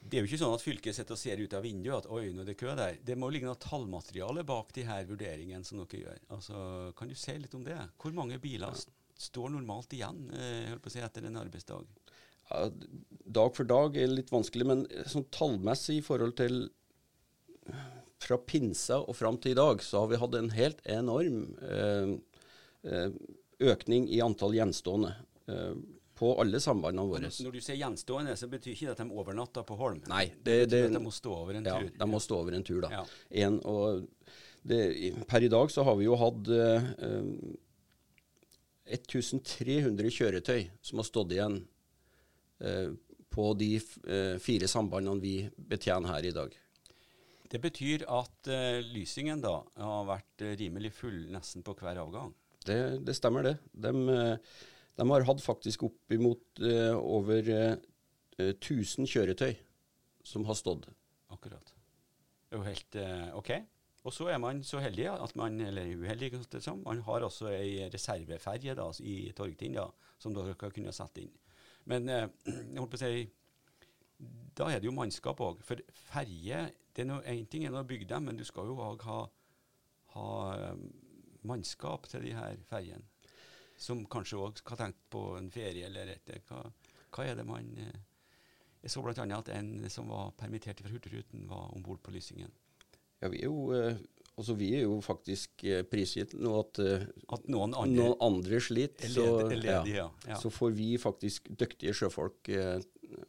Det 0.00 0.16
er 0.16 0.24
jo 0.24 0.30
ikke 0.30 0.40
sånn 0.40 0.56
at 0.56 0.64
fylket 0.64 0.96
sitter 0.96 1.14
og 1.14 1.20
ser 1.20 1.42
ut 1.42 1.54
av 1.54 1.64
vinduet 1.64 1.98
at 1.98 2.08
oi, 2.10 2.30
nå 2.32 2.42
er 2.42 2.48
det 2.48 2.56
kø 2.58 2.72
der. 2.78 2.96
Det 3.04 3.16
må 3.20 3.28
ligge 3.30 3.46
noe 3.46 3.60
tallmateriale 3.60 4.44
bak 4.48 4.72
de 4.74 4.86
her 4.88 5.04
vurderingene 5.06 5.66
som 5.66 5.82
dere 5.82 6.00
gjør. 6.00 6.22
Altså, 6.36 6.62
kan 6.96 7.10
du 7.10 7.16
si 7.18 7.36
litt 7.36 7.54
om 7.58 7.66
det? 7.66 7.76
Hvor 8.00 8.16
mange 8.16 8.40
biler 8.42 8.72
ja. 8.72 8.96
står 9.20 9.52
normalt 9.54 9.92
igjen 9.94 10.24
eh, 10.34 10.72
si, 10.88 11.02
etter 11.04 11.28
en 11.28 11.38
arbeidsdag? 11.42 11.84
Ja, 12.50 12.64
dag 13.38 13.54
for 13.54 13.68
dag 13.68 13.98
er 14.00 14.10
litt 14.10 14.32
vanskelig, 14.32 14.66
men 14.66 14.86
sånn 15.06 15.28
tallmessig 15.36 16.00
i 16.00 16.06
forhold 16.06 16.34
til 16.40 16.64
fra 18.20 18.38
pinsa 18.38 19.00
og 19.00 19.16
fram 19.16 19.38
til 19.40 19.54
i 19.54 19.58
dag, 19.58 19.82
så 19.84 20.02
har 20.02 20.10
vi 20.10 20.18
hatt 20.20 20.34
en 20.36 20.50
helt 20.56 20.82
enorm 20.88 21.44
eh, 21.66 22.16
eh 22.88 23.12
økning 23.60 24.06
i 24.08 24.22
antall 24.24 24.54
gjenstående. 24.56 25.10
Eh, 25.52 25.74
på 26.20 26.34
alle 26.42 26.60
sambandene 26.60 27.08
våre. 27.08 27.30
Når 27.32 27.56
du 27.56 27.62
sier 27.64 27.78
gjenstående, 27.80 28.36
så 28.36 28.48
betyr 28.52 28.74
ikke 28.74 28.90
det 28.90 28.92
at 28.92 29.02
de 29.02 29.18
overnatter 29.22 29.64
på 29.64 29.78
Holm? 29.80 30.02
Nei, 30.10 30.26
det, 30.36 30.58
det 30.68 30.84
betyr 30.84 30.90
at 30.90 30.98
de 30.98 31.02
må 31.06 31.12
stå 31.16 31.34
over 31.38 31.56
en 31.56 31.68
ja, 31.70 31.78
tur? 31.80 31.90
de 32.02 32.08
må 32.12 32.20
stå 32.20 32.40
over 32.42 32.56
en 32.58 32.66
tur, 32.66 32.80
da. 32.84 32.90
Ja. 32.98 33.04
En, 33.46 33.58
og 33.64 34.06
det, 34.68 34.80
per 35.30 35.46
i 35.46 35.50
dag 35.52 35.72
så 35.72 35.84
har 35.88 35.96
vi 35.96 36.04
jo 36.04 36.18
hatt 36.20 36.50
eh, 36.52 36.88
1300 38.90 40.10
kjøretøy 40.12 40.66
som 40.84 41.00
har 41.00 41.08
stått 41.08 41.32
igjen 41.36 41.62
eh, 42.60 42.90
på 43.30 43.52
de 43.56 43.76
eh, 43.78 44.36
fire 44.42 44.68
sambandene 44.68 45.22
vi 45.22 45.36
betjener 45.56 46.16
her 46.16 46.28
i 46.28 46.34
dag. 46.36 46.56
Det 47.50 47.58
betyr 47.58 48.04
at 48.06 48.46
uh, 48.46 48.78
Lysingen 48.92 49.40
da 49.42 49.56
har 49.82 50.04
vært 50.06 50.44
uh, 50.44 50.52
rimelig 50.54 50.92
full 50.94 51.24
nesten 51.34 51.64
på 51.66 51.74
hver 51.80 51.98
avgang? 51.98 52.30
Det, 52.62 53.00
det 53.02 53.16
stemmer, 53.18 53.42
det. 53.42 53.56
De, 53.74 53.90
de, 54.98 55.06
har 55.10 55.26
hatt 55.28 55.42
faktisk 55.44 55.84
oppimot 55.88 56.62
uh, 56.64 56.96
over 56.98 57.50
1000 58.40 59.08
kjøretøy 59.10 59.52
som 60.26 60.46
har 60.48 60.56
stått. 60.58 60.88
Akkurat. 61.30 61.74
Det 62.50 62.56
er 62.56 62.58
jo 62.58 62.66
helt 62.66 62.96
OK. 63.38 63.50
Og 64.08 64.14
så 64.16 64.30
er 64.32 64.40
man 64.40 64.62
så 64.64 64.80
heldig 64.80 65.10
at 65.12 65.34
man, 65.36 65.58
eller 65.60 65.90
uheldig, 66.00 66.32
sånn, 66.56 66.80
man 66.86 67.02
har 67.04 67.26
også 67.26 67.50
ei 67.52 67.84
reserveferje 67.92 68.74
da, 68.78 68.86
i 69.04 69.30
Torgtind 69.36 69.76
da, 69.76 69.84
som 70.18 70.32
dere 70.34 70.56
kan 70.58 70.72
kunne 70.72 70.94
sette 70.96 71.22
inn. 71.26 71.36
Men 71.92 72.08
jeg 72.10 72.80
holdt 72.80 72.94
på 72.94 72.98
å 72.98 73.02
si 73.02 73.28
da 74.56 74.68
er 74.68 74.80
det 74.80 74.88
jo 74.88 74.94
mannskap 74.94 75.40
òg. 75.44 75.62
For 75.64 75.80
ferje 76.10 76.66
det 76.96 77.04
er 77.04 77.08
noe, 77.08 77.22
En 77.24 77.46
ting 77.48 77.64
er 77.64 77.76
å 77.76 77.86
bygge 77.86 78.08
dem, 78.10 78.28
men 78.28 78.38
du 78.38 78.44
skal 78.44 78.68
jo 78.68 78.76
òg 78.82 79.04
ha, 79.06 79.20
ha 80.14 80.30
um, 80.72 80.82
mannskap 81.46 82.08
til 82.10 82.26
de 82.26 82.34
her 82.36 82.58
ferjene. 82.68 83.06
Som 83.80 84.04
kanskje 84.12 84.38
òg 84.40 84.60
har 84.68 84.80
tenkt 84.80 85.00
på 85.12 85.24
en 85.38 85.50
ferie 85.52 85.88
eller 85.88 86.12
et 86.12 86.32
hva, 86.50 86.62
hva 87.14 87.26
er 87.26 87.38
det 87.38 87.46
man 87.48 87.68
eh, 87.80 88.00
Jeg 88.82 88.92
så 88.92 89.02
bl.a. 89.04 89.24
at 89.36 89.52
en 89.56 89.72
som 89.92 90.08
var 90.12 90.32
permittert 90.40 90.80
fra 90.80 90.92
Hurtigruten, 90.92 91.46
var 91.48 91.68
om 91.74 91.82
bord 91.84 92.00
på 92.04 92.12
Lysingen. 92.14 92.52
Ja, 93.20 93.28
vi 93.28 93.42
er 93.42 93.50
jo, 93.50 93.72
eh, 93.76 93.98
altså 94.36 94.54
vi 94.56 94.70
er 94.78 94.86
jo 94.86 95.00
faktisk 95.04 95.64
eh, 95.68 95.82
prisgitt 95.84 96.32
nå 96.36 96.54
at, 96.62 96.80
at 96.80 97.50
noen, 97.52 97.74
andre, 97.74 97.96
noen 97.98 98.16
andre 98.24 98.60
sliter. 98.64 99.12
Så, 99.12 99.26
ledig, 99.52 99.96
ja. 99.96 100.08
Ja. 100.28 100.38
så, 100.40 100.52
får 100.52 100.72
vi 100.76 100.94
faktisk 101.00 101.50
dyktige 101.60 101.92
sjøfolk 101.96 102.48
eh, 102.52 102.80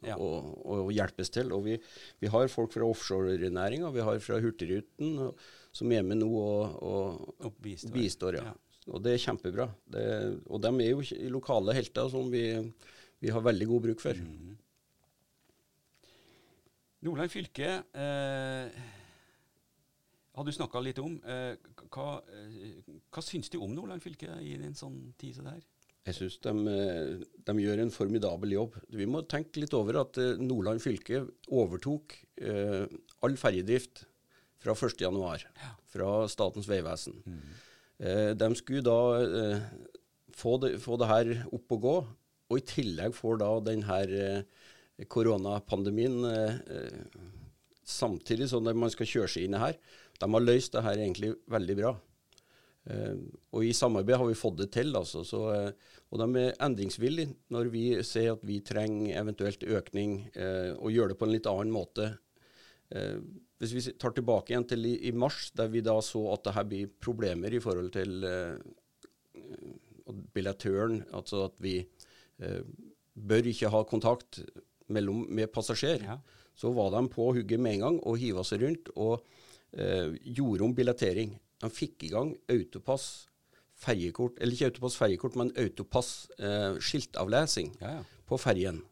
ja. 0.08 0.16
og, 0.16 0.52
og, 0.64 0.92
hjelpes 0.94 1.32
til. 1.34 1.52
Og 1.52 1.66
vi, 1.68 1.76
vi 2.22 2.32
har 2.32 2.48
folk 2.52 2.72
fra 2.76 2.88
offshorenæringa, 2.88 3.92
vi 3.92 4.04
har 4.08 4.20
fra 4.24 4.40
Hurtigruten 4.40 5.32
som 5.72 5.92
er 5.92 6.04
med 6.04 6.20
nå 6.20 6.28
og, 6.28 6.76
og, 6.84 7.32
og 7.40 7.56
bistår. 7.64 7.96
bistår 7.96 8.40
ja. 8.40 8.52
Og 8.90 9.02
det 9.04 9.14
er 9.14 9.22
kjempebra. 9.22 9.68
Det, 9.94 10.06
og 10.50 10.62
de 10.64 10.72
er 10.82 10.90
jo 10.90 11.28
lokale 11.36 11.74
helter 11.76 12.08
som 12.10 12.30
vi, 12.32 12.46
vi 13.22 13.30
har 13.30 13.44
veldig 13.44 13.68
god 13.70 13.86
bruk 13.86 14.02
for. 14.02 14.18
Mm. 14.18 14.56
Nordland 17.02 17.32
fylke 17.32 17.68
eh, 17.82 18.82
har 20.32 20.46
du 20.46 20.52
snakka 20.54 20.80
litt 20.82 21.00
om. 21.02 21.18
Eh, 21.26 21.54
hva, 21.92 22.08
eh, 22.30 22.82
hva 23.12 23.24
syns 23.24 23.50
du 23.52 23.58
om 23.60 23.74
Nordland 23.74 24.02
fylke 24.04 24.38
i 24.40 24.54
en 24.56 24.78
sånn 24.78 24.98
tid 25.20 25.36
som 25.36 25.48
det 25.48 25.56
her? 25.58 25.64
Jeg 26.02 26.16
syns 26.18 26.38
de, 26.42 26.52
eh, 26.72 27.26
de, 27.46 27.54
gjør 27.62 27.82
en 27.84 27.92
formidabel 27.94 28.56
jobb. 28.56 28.78
Vi 28.90 29.06
må 29.06 29.22
tenke 29.30 29.62
litt 29.62 29.74
over 29.78 30.00
at 30.00 30.18
eh, 30.18 30.40
Nordland 30.40 30.82
fylke 30.82 31.20
overtok 31.52 32.16
eh, 32.42 32.86
all 33.22 33.36
ferjedrift 33.38 34.06
fra 34.62 34.74
1.1. 34.74 35.46
Ja. 35.58 35.74
fra 35.90 36.10
Statens 36.30 36.70
vegvesen. 36.70 37.20
Mm. 37.26 37.52
Eh, 38.02 38.32
de 38.34 38.50
skulle 38.58 38.82
da 38.84 38.98
eh, 39.22 39.64
få, 40.34 40.56
det, 40.62 40.74
få, 40.82 40.98
det, 40.98 41.10
her 41.10 41.32
opp 41.54 41.76
og 41.76 41.82
gå, 41.86 41.96
og 42.52 42.58
i 42.58 42.66
tillegg 42.66 43.14
får 43.14 43.40
da 43.40 43.50
denne 43.70 43.98
eh, 44.10 44.62
koronapandemien 45.08 46.18
samtidig 47.88 48.46
som 48.50 48.66
man 48.66 48.92
skal 48.92 49.08
kjøre 49.08 49.30
seg 49.32 49.46
inn 49.46 49.58
her. 49.58 49.78
De 50.20 50.28
har 50.30 50.44
løst 50.44 50.74
det 50.76 50.84
her 50.84 51.00
egentlig 51.00 51.32
veldig 51.50 51.76
bra. 51.80 51.92
Uh, 52.82 53.14
og 53.54 53.62
i 53.62 53.70
samarbeid 53.74 54.18
har 54.18 54.26
vi 54.26 54.38
fått 54.38 54.56
det 54.58 54.68
til. 54.74 54.90
Altså, 54.98 55.22
så, 55.26 55.40
uh, 55.54 55.98
og 56.10 56.22
de 56.22 56.40
er 56.40 56.56
endringsvillige 56.66 57.30
når 57.54 57.70
vi 57.70 57.84
ser 58.06 58.32
at 58.34 58.42
vi 58.46 58.58
trenger 58.66 59.20
eventuelt 59.20 59.62
økning, 59.62 60.16
uh, 60.34 60.74
og 60.78 60.94
gjør 60.94 61.12
det 61.12 61.18
på 61.20 61.28
en 61.28 61.34
litt 61.34 61.48
annen 61.50 61.74
måte. 61.74 62.12
Hvis 62.92 63.72
vi 63.72 63.82
tar 63.96 64.12
tilbake 64.12 64.52
igjen 64.52 64.66
til 64.68 64.84
i, 64.88 64.94
i, 65.08 65.12
mars, 65.16 65.50
der 65.56 65.70
vi 65.72 65.80
da 65.84 65.94
så 66.04 66.20
at 66.34 66.42
det 66.44 66.54
her 66.56 66.66
blir 66.68 66.90
problemer 67.00 67.54
i 67.54 67.60
forhold 67.62 67.92
til 67.94 68.26
billettøren, 70.34 71.00
altså 71.14 71.46
at 71.46 71.56
vi 71.62 71.78
bør 73.14 73.48
ikke 73.48 73.70
ha 73.72 73.82
kontakt 73.88 74.42
mellom, 74.92 75.24
med 75.30 75.52
passasjer, 75.54 76.04
ja. 76.04 76.18
så 76.58 76.72
var 76.74 76.92
de 76.92 77.04
på 77.12 77.30
hugget 77.32 77.62
med 77.62 77.78
en 77.78 77.86
gang 77.86 78.00
og 78.02 78.18
hiva 78.20 78.44
seg 78.44 78.66
rundt 78.66 78.92
og 78.96 79.24
gjorde 79.72 80.66
om 80.66 80.76
billettering. 80.76 81.36
De 81.62 81.70
fikk 81.72 82.08
i 82.08 82.12
gang 82.12 82.34
autopass 82.50 83.30
ferjekort, 83.82 84.38
eller 84.40 84.54
ikke 84.54 84.70
autopass 84.70 84.98
ferjekort, 84.98 85.38
men 85.38 85.52
autopass 85.58 86.12
eh, 86.38 86.78
skiltavlesing 86.82 87.72
ja, 87.80 87.96
ja. 87.98 88.04
på 88.28 88.38
ferjen. 88.40 88.82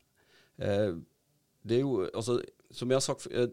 Eh, 0.59 0.97
det 1.67 1.79
er 1.79 1.85
jo, 1.85 2.07
altså, 2.09 2.41
som 2.75 2.91
jeg 2.91 2.99
har 3.01 3.05
sagt 3.05 3.29
eh, 3.31 3.51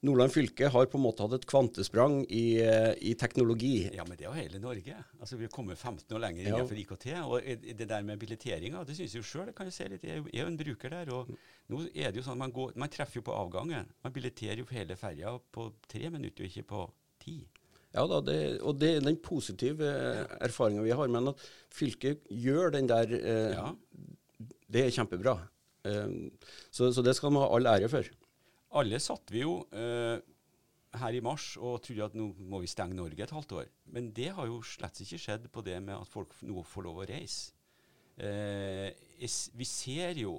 Nordland 0.00 0.32
fylke 0.32 0.68
har 0.72 0.86
på 0.88 0.96
en 0.96 1.02
måte 1.04 1.20
hatt 1.26 1.34
et 1.36 1.44
kvantesprang 1.48 2.22
i, 2.32 2.56
eh, 2.64 2.94
i, 3.04 3.12
teknologi. 3.20 3.90
Ja, 3.92 4.06
men 4.08 4.16
det 4.16 4.24
er 4.24 4.30
jo 4.30 4.38
hele 4.38 4.60
Norge. 4.62 4.96
Altså, 5.20 5.36
Vi 5.36 5.44
har 5.44 5.52
kommet 5.52 5.78
15 5.78 6.16
år 6.16 6.22
lenger 6.24 6.46
innenfor 6.46 6.78
ja. 6.78 6.84
IKT. 6.86 7.06
Og 7.28 7.76
det 7.76 7.88
der 7.88 8.06
med 8.08 8.18
billetteringa, 8.18 8.80
det 8.88 8.96
syns 8.96 9.14
jeg 9.14 9.20
jo 9.20 9.28
sjøl. 9.28 9.52
Jeg 9.52 10.00
er 10.08 10.40
jo 10.40 10.46
en 10.46 10.56
bruker 10.56 10.94
der. 10.94 11.12
og 11.12 11.28
nå 11.68 11.82
er 11.92 12.10
det 12.10 12.22
jo 12.22 12.24
sånn, 12.24 12.40
Man, 12.40 12.52
går, 12.52 12.72
man 12.80 12.88
treffer 12.88 13.20
jo 13.20 13.26
på 13.28 13.36
avgangen. 13.36 13.92
Man 14.02 14.12
billetterer 14.12 14.62
jo 14.62 14.70
hele 14.72 14.96
ferja 14.96 15.36
på 15.52 15.68
tre 15.86 16.08
minutter, 16.08 16.48
ikke 16.48 16.64
på 16.72 16.86
ti. 17.20 17.42
Ja 17.92 18.06
da, 18.06 18.20
det, 18.22 18.38
og 18.62 18.78
det 18.78 18.94
er 18.96 19.04
den 19.04 19.18
positive 19.20 19.84
ja. 19.84 20.24
erfaringa 20.46 20.86
vi 20.86 20.96
har. 20.96 21.12
Men 21.12 21.34
at 21.34 21.44
fylket 21.76 22.24
gjør 22.30 22.72
den 22.72 22.88
der, 22.88 23.12
eh, 23.20 23.52
ja. 23.52 23.68
det 24.70 24.86
er 24.86 24.96
kjempebra. 24.96 25.36
Eh, 25.84 26.08
så, 26.70 26.88
så, 26.88 27.04
det 27.04 27.18
skal 27.18 27.36
man 27.36 27.44
ha 27.44 27.52
all 27.52 27.68
ære 27.68 27.92
for. 27.92 28.08
Alle 28.78 29.00
satt 29.02 29.32
vi 29.34 29.42
jo 29.42 29.56
eh, 29.74 30.20
her 31.00 31.16
i 31.16 31.22
mars 31.22 31.52
og 31.58 31.80
trodde 31.84 32.06
at 32.06 32.16
nå 32.18 32.28
må 32.50 32.60
vi 32.62 32.70
stenge 32.70 32.94
Norge 32.98 33.24
et 33.24 33.34
halvt 33.34 33.56
år. 33.58 33.72
Men 33.94 34.10
det 34.14 34.30
har 34.36 34.46
jo 34.46 34.60
slett 34.66 35.02
ikke 35.02 35.18
skjedd 35.18 35.48
på 35.50 35.64
det 35.66 35.78
med 35.82 35.96
at 35.96 36.10
folk 36.10 36.34
nå 36.46 36.62
får 36.66 36.86
lov 36.86 37.02
å 37.02 37.08
reise. 37.10 37.56
Eh, 38.20 38.90
vi 39.18 39.66
ser 39.66 40.18
jo 40.20 40.36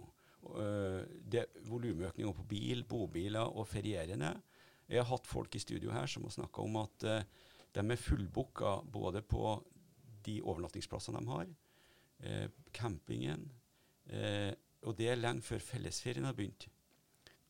eh, 0.55 1.43
volumøkninga 1.67 2.33
på 2.37 2.47
bil, 2.47 2.85
bobiler 2.87 3.51
og 3.51 3.67
ferierende. 3.69 4.35
Jeg 4.91 4.99
har 5.01 5.11
hatt 5.13 5.29
folk 5.29 5.55
i 5.55 5.61
studio 5.63 5.93
her 5.95 6.09
som 6.11 6.25
har 6.27 6.35
snakka 6.35 6.63
om 6.65 6.75
at 6.81 7.05
uh, 7.07 7.21
de 7.71 7.83
er 7.93 7.99
fullbooka 7.99 8.81
både 8.91 9.21
på 9.23 9.53
de 10.25 10.41
overnattingsplassene 10.43 11.21
de 11.21 11.31
har, 11.31 11.53
uh, 12.25 12.47
campingen, 12.75 13.45
uh, 14.11 14.51
og 14.83 14.97
det 14.99 15.07
er 15.13 15.21
lenge 15.21 15.45
før 15.47 15.63
fellesferien 15.63 16.27
har 16.27 16.35
begynt. 16.35 16.67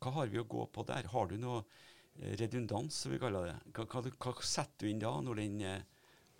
Hva 0.01 0.13
har 0.15 0.31
vi 0.31 0.41
å 0.41 0.47
gå 0.49 0.65
på 0.73 0.85
der? 0.89 1.09
Har 1.13 1.29
du 1.29 1.37
noe 1.37 1.61
redundans, 2.39 3.03
som 3.03 3.13
vi 3.13 3.19
kaller 3.21 3.51
det? 3.51 3.57
Hva, 3.75 3.85
hva, 3.85 4.01
hva, 4.09 4.33
setter 4.45 4.87
du 4.87 4.91
inn 4.91 5.03
da, 5.03 5.13
når, 5.23 5.43
den, 5.43 5.83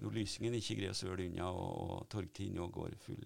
når 0.02 0.18
lysingen 0.18 0.58
ikke 0.58 0.80
greier 0.80 0.96
å 0.96 0.98
søle 0.98 1.28
unna, 1.30 1.52
og, 1.54 1.78
og 1.86 2.10
torgtinna 2.12 2.68
går 2.74 2.98
full? 3.06 3.22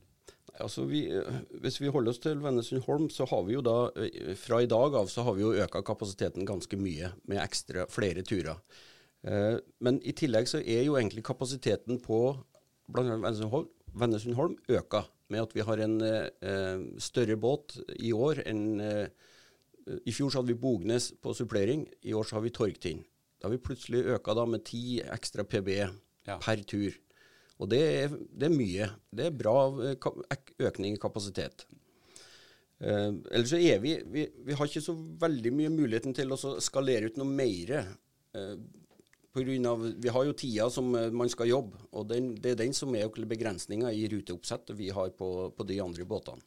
Altså 0.63 0.85
vi, 0.87 1.05
eh, 1.11 1.39
hvis 1.63 1.81
vi 1.81 1.91
holder 1.91 2.13
oss 2.13 2.21
til 2.23 2.39
Vennesund-Holm, 2.43 3.09
så 3.11 3.27
har 3.27 3.43
vi 3.47 3.55
jo 3.57 3.63
da 3.65 3.77
eh, 3.99 4.33
fra 4.39 4.61
i 4.63 4.69
dag 4.71 4.95
av 4.95 5.09
så 5.11 5.25
har 5.27 5.35
vi 5.35 5.43
jo 5.43 5.55
øka 5.65 5.81
kapasiteten 5.85 6.47
ganske 6.47 6.79
mye 6.79 7.11
med 7.27 7.41
ekstra 7.43 7.87
flere 7.91 8.23
turer. 8.27 8.61
Eh, 9.27 9.57
men 9.83 9.99
i 10.03 10.15
tillegg 10.15 10.47
så 10.51 10.61
er 10.61 10.85
jo 10.85 10.95
egentlig 10.99 11.25
kapasiteten 11.27 11.99
på 12.03 12.19
bl.a. 12.87 13.17
Vennesund-Holm 13.95 14.57
øka 14.77 15.05
med 15.33 15.43
at 15.43 15.55
vi 15.57 15.65
har 15.65 15.81
en 15.81 15.97
eh, 16.05 16.85
større 17.01 17.35
båt 17.41 17.79
i 17.97 18.13
år 18.15 18.43
enn 18.45 18.65
eh, 18.83 19.31
I 19.85 20.13
fjor 20.15 20.31
så 20.31 20.41
hadde 20.41 20.53
vi 20.53 20.59
Bognes 20.59 21.11
på 21.21 21.33
supplering, 21.37 21.85
i 22.01 22.13
år 22.17 22.25
så 22.25 22.37
har 22.37 22.45
vi 22.45 22.53
Torgtind. 22.55 23.05
Da 23.39 23.47
har 23.47 23.53
vi 23.53 23.61
plutselig 23.61 24.05
øka 24.15 24.33
da 24.33 24.45
med 24.49 24.63
ti 24.65 24.99
ekstra 25.01 25.45
PB 25.45 25.69
ja. 25.75 26.37
per 26.41 26.63
tur. 26.65 26.95
Og 27.61 27.69
det 27.71 27.81
er, 27.81 28.15
det 28.31 28.49
er, 28.49 28.55
mye. 28.55 28.87
Det 29.15 29.27
er 29.29 29.35
bra 29.37 29.57
eh, 29.85 30.39
økning 30.67 30.97
i 30.97 31.01
kapasitet. 31.01 31.67
Eh, 32.79 33.11
ellers 33.31 33.53
så 33.53 33.59
er 33.59 33.79
vi, 33.83 33.95
vi, 34.11 34.25
vi 34.47 34.57
har 34.57 34.67
ikke 34.67 34.83
så 34.83 34.95
veldig 35.21 35.53
mye 35.55 35.71
muligheten 35.71 36.15
til 36.15 36.33
å 36.35 36.39
skalere 36.63 37.11
ut 37.11 37.21
noe 37.21 37.29
mer. 37.29 37.77
Eh, 38.35 38.57
vi 39.35 40.11
har 40.11 40.25
jo 40.25 40.35
tida 40.35 40.69
som 40.71 40.93
eh, 40.95 41.11
man 41.11 41.31
skal 41.31 41.49
jobbe, 41.51 41.79
og 41.91 42.07
den, 42.11 42.33
det 42.39 42.53
er 42.53 42.63
den 42.63 42.75
som 42.75 42.95
er 42.95 43.11
begrensninga 43.11 43.91
i 43.91 44.07
ruteoppsettet 44.11 44.75
vi 44.79 44.89
har 44.95 45.11
på, 45.15 45.51
på, 45.55 45.67
de 45.67 45.79
andre 45.83 46.07
båtene. 46.07 46.43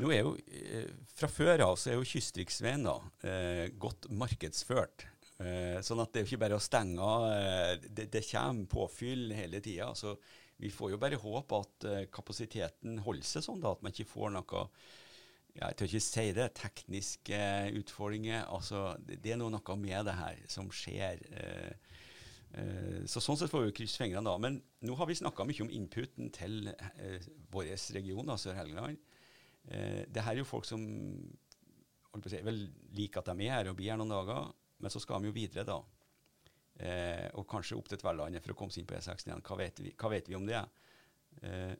Nå 0.00 0.10
er 0.10 0.24
jo, 0.24 0.34
eh, 0.50 0.88
Fra 1.14 1.28
før 1.30 1.62
av 1.68 1.76
så 1.78 1.92
er 1.92 1.98
jo 1.98 2.08
Kystriksveien 2.08 2.86
eh, 2.88 3.68
godt 3.78 4.08
markedsført. 4.10 5.06
Eh, 5.42 5.80
sånn 5.82 6.02
at 6.02 6.12
det 6.12 6.20
er 6.20 6.24
jo 6.24 6.32
ikke 6.32 6.44
bare 6.44 6.58
å 6.58 6.62
stenge 6.62 7.02
av. 7.02 7.26
Eh, 7.30 7.86
det, 7.86 8.08
det, 8.12 8.24
kommer 8.28 8.70
påfyll 8.70 9.32
hele 9.34 9.62
tida. 9.62 9.92
Så 9.98 10.14
vi 10.62 10.70
får 10.70 10.94
jo 10.94 11.00
bare 11.02 11.18
håpe 11.18 11.58
at 11.58 11.86
uh, 11.90 12.02
kapasiteten 12.14 13.00
holder 13.02 13.26
seg 13.26 13.42
sånn, 13.42 13.58
da, 13.58 13.72
at 13.74 13.80
man 13.82 13.90
ikke 13.90 14.06
får 14.06 14.30
noe 14.36 14.68
jeg 15.54 15.76
tør 15.78 15.88
ikke 15.88 16.02
si 16.02 16.22
det, 16.34 16.44
tekniske 16.58 17.40
utfordringer. 17.78 18.46
altså 18.50 18.96
Det, 18.98 19.20
er 19.30 19.38
noe, 19.38 19.52
noe 19.54 19.76
med 19.78 20.08
det 20.08 20.14
her 20.18 20.40
som 20.50 20.66
skjer. 20.74 21.20
Så 23.06 23.22
Sånn 23.22 23.38
sett 23.38 23.52
får 23.52 23.68
vi 23.68 23.76
krysse 23.78 24.00
fingrene, 24.02 24.26
da. 24.26 24.34
Men 24.42 24.58
nå 24.82 24.96
har 24.98 25.06
vi 25.06 25.14
snakka 25.14 25.46
mye 25.46 25.62
om 25.62 25.70
inputen 25.70 26.32
til 26.34 26.72
vår 27.54 27.70
region, 27.94 28.26
da, 28.26 28.34
Sør-Helgeland. 29.64 30.12
det 30.14 30.22
her 30.22 30.32
er 30.32 30.42
jo 30.42 30.44
folk 30.48 30.66
som 30.68 30.82
si, 32.28 32.40
vel 32.44 32.60
liker 32.94 33.22
at 33.22 33.32
de 33.32 33.46
er 33.46 33.58
her 33.58 33.70
og 33.70 33.78
blir 33.78 33.92
her 33.92 33.98
noen 34.00 34.12
dager, 34.12 34.50
men 34.78 34.92
så 34.92 35.00
skal 35.02 35.22
de 35.22 35.30
jo 35.30 35.36
videre, 35.36 35.64
da. 35.66 35.80
Eh, 36.74 37.26
og 37.38 37.46
kanskje 37.46 37.78
opp 37.78 37.88
til 37.90 38.00
Tverlandet 38.00 38.42
for 38.42 38.54
å 38.54 38.58
komme 38.58 38.74
seg 38.74 38.82
inn 38.82 38.90
på 38.90 38.96
E69. 38.98 39.38
Hva 39.46 39.58
vet 39.60 39.82
vi, 39.82 39.94
hva 39.94 40.10
vet 40.10 40.30
vi 40.30 40.38
om 40.38 40.46
det? 40.48 40.60
Eh, 41.46 41.74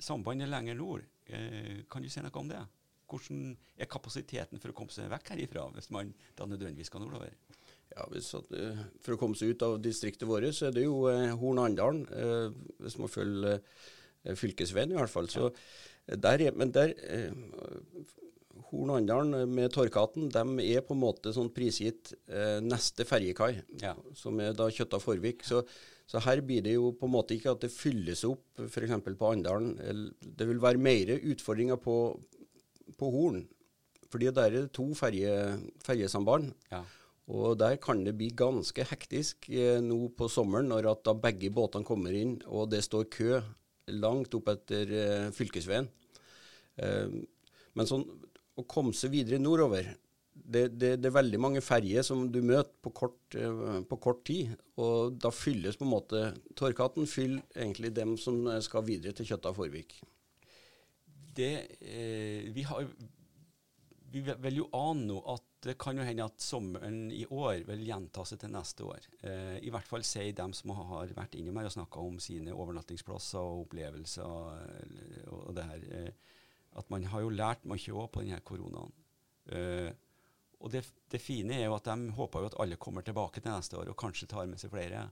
sambandet 0.00 0.48
lenger 0.48 0.78
nord, 0.78 1.04
eh, 1.28 1.82
kan 1.90 2.02
du 2.02 2.08
si 2.08 2.22
noe 2.24 2.40
om 2.40 2.48
det? 2.48 2.62
Hvordan 3.10 3.56
er 3.76 3.90
kapasiteten 3.90 4.60
for 4.62 4.72
å 4.72 4.76
komme 4.76 4.94
seg 4.94 5.10
vekk 5.10 5.34
herifra, 5.34 5.66
hvis 5.74 5.90
man 5.92 6.14
da 6.38 6.46
nødvendigvis 6.46 6.88
skal 6.92 7.02
nordover? 7.04 7.34
Ja, 7.90 8.04
at, 8.06 8.52
uh, 8.54 8.82
For 9.02 9.16
å 9.16 9.18
komme 9.18 9.34
seg 9.34 9.50
ut 9.50 9.64
av 9.66 9.80
distriktet 9.82 10.28
vårt, 10.30 10.46
så 10.54 10.68
er 10.68 10.76
det 10.76 10.84
jo 10.84 11.08
uh, 11.10 11.32
Horn-Andalen, 11.40 12.04
uh, 12.06 12.76
hvis 12.78 13.00
man 13.02 13.10
følger 13.10 13.58
fylkesveien 14.38 14.92
i 14.92 14.98
hvert 14.98 15.10
fall. 15.10 15.26
Så, 15.32 15.48
der 16.18 16.42
er, 16.48 16.56
men 16.58 16.72
der 16.74 16.94
Horn 18.70 18.92
og 18.92 19.00
Andalen 19.00 19.50
med 19.50 19.72
Torkaten 19.74 20.28
de 20.30 20.66
er 20.70 20.84
på 20.86 20.94
en 20.94 21.02
måte 21.02 21.32
sånn 21.34 21.50
prisgitt 21.54 22.12
eh, 22.30 22.58
neste 22.62 23.06
ferjekai, 23.06 23.52
ja. 23.82 23.96
som 24.16 24.38
er 24.42 24.54
da 24.56 24.68
Kjøtta-Forvik. 24.70 25.42
Så, 25.46 25.64
så, 26.06 26.22
her 26.26 26.42
blir 26.46 26.62
det 26.66 26.76
jo 26.76 26.92
på 26.98 27.08
en 27.08 27.14
måte 27.16 27.34
ikke 27.36 27.54
at 27.56 27.64
det 27.64 27.72
fylles 27.74 28.22
opp 28.28 28.62
f.eks. 28.66 28.94
på 29.10 29.32
Andalen. 29.32 29.74
Det 30.20 30.46
vil 30.48 30.62
være 30.62 30.82
mer 30.82 31.16
utfordringer 31.18 31.80
på, 31.82 31.98
på 32.98 33.12
Horn, 33.16 33.42
fordi 34.10 34.30
der 34.30 34.48
er 34.48 34.58
det 34.60 34.74
to 34.76 34.86
ferje, 34.98 35.34
ferjesamband. 35.86 36.52
Ja. 36.70 36.84
Og 37.30 37.54
der 37.58 37.76
kan 37.78 38.02
det 38.02 38.16
bli 38.18 38.32
ganske 38.34 38.86
hektisk 38.90 39.50
eh, 39.54 39.78
nå 39.82 40.08
på 40.18 40.30
sommeren, 40.30 40.70
når 40.70 40.92
at 40.94 41.06
da 41.06 41.14
begge 41.14 41.50
båtene 41.54 41.86
kommer 41.86 42.14
inn 42.14 42.38
og 42.46 42.70
det 42.72 42.82
står 42.86 43.10
kø 43.10 43.38
langt 43.90 44.34
opp 44.38 44.50
etter 44.52 44.94
eh, 44.94 45.30
fylkesveien. 45.34 45.90
Eh, 46.76 47.18
men 47.78 47.88
sånn 47.88 48.06
å 48.58 48.66
komme 48.68 48.94
seg 48.96 49.14
videre 49.14 49.40
nordover. 49.40 49.88
Det, 50.30 50.68
det, 50.74 50.94
det 51.02 51.08
er 51.10 51.14
veldig 51.14 51.40
mange 51.42 51.62
ferjer 51.62 52.04
som 52.06 52.24
du 52.32 52.40
møter 52.42 52.72
på 52.82 52.92
kort, 52.96 53.36
uh, 53.36 53.82
på 53.86 53.98
kort, 54.02 54.22
tid. 54.26 54.54
Og 54.80 55.16
da 55.20 55.30
fylles 55.34 55.78
på 55.78 55.86
en 55.86 55.92
måte 55.92 56.22
Torkatten 56.58 57.08
fyller 57.10 57.44
egentlig 57.54 57.92
dem 57.94 58.16
som 58.18 58.42
skal 58.64 58.86
videre 58.86 59.14
til 59.16 59.28
Kjøtta 59.28 59.52
Forvik. 59.54 59.98
Det, 61.36 61.52
eh, 61.80 62.50
vi, 62.50 62.64
har, 62.66 62.88
vi 64.10 64.24
vil 64.26 64.62
jo 64.62 64.66
ane 64.74 65.06
nå 65.06 65.20
at 65.30 65.46
det 65.60 65.76
kan 65.80 65.98
jo 65.98 66.04
hende 66.04 66.24
at 66.24 66.40
sommeren 66.40 67.10
i 67.12 67.22
år 67.28 67.66
vil 67.68 67.84
gjenta 67.84 68.24
seg 68.26 68.40
til 68.40 68.52
neste 68.54 68.86
år. 68.88 69.06
Eh, 69.20 69.58
I 69.60 69.72
hvert 69.72 69.88
fall 69.88 70.04
sier 70.06 70.32
dem 70.36 70.54
som 70.56 70.72
har 70.78 71.12
vært 71.16 71.36
innom 71.38 71.60
her 71.60 71.68
og 71.68 71.74
snakka 71.76 72.02
om 72.02 72.16
sine 72.22 72.54
overnattingsplasser 72.56 73.40
og 73.40 73.66
opplevelser 73.66 74.24
og, 74.24 75.34
og 75.36 75.54
det 75.58 75.66
her. 75.68 75.86
Eh, 75.98 76.38
at 76.78 76.90
man 76.92 77.06
har 77.10 77.24
jo 77.24 77.32
lært 77.32 77.66
mye 77.68 77.96
òg 77.96 78.10
på 78.12 78.22
denne 78.22 78.40
koronaen. 78.46 78.94
Uh, 79.50 79.90
og 80.60 80.70
det, 80.74 80.84
det, 81.10 81.22
fine 81.22 81.56
er 81.56 81.64
jo 81.64 81.74
at 81.78 81.88
de 81.88 82.12
håper 82.14 82.44
jo 82.44 82.50
at 82.50 82.58
alle 82.62 82.78
kommer 82.78 83.02
tilbake 83.02 83.40
til 83.40 83.50
neste 83.50 83.78
år 83.80 83.90
og 83.90 83.98
kanskje 83.98 84.28
tar 84.30 84.46
med 84.50 84.60
seg 84.60 84.72
flere. 84.72 85.06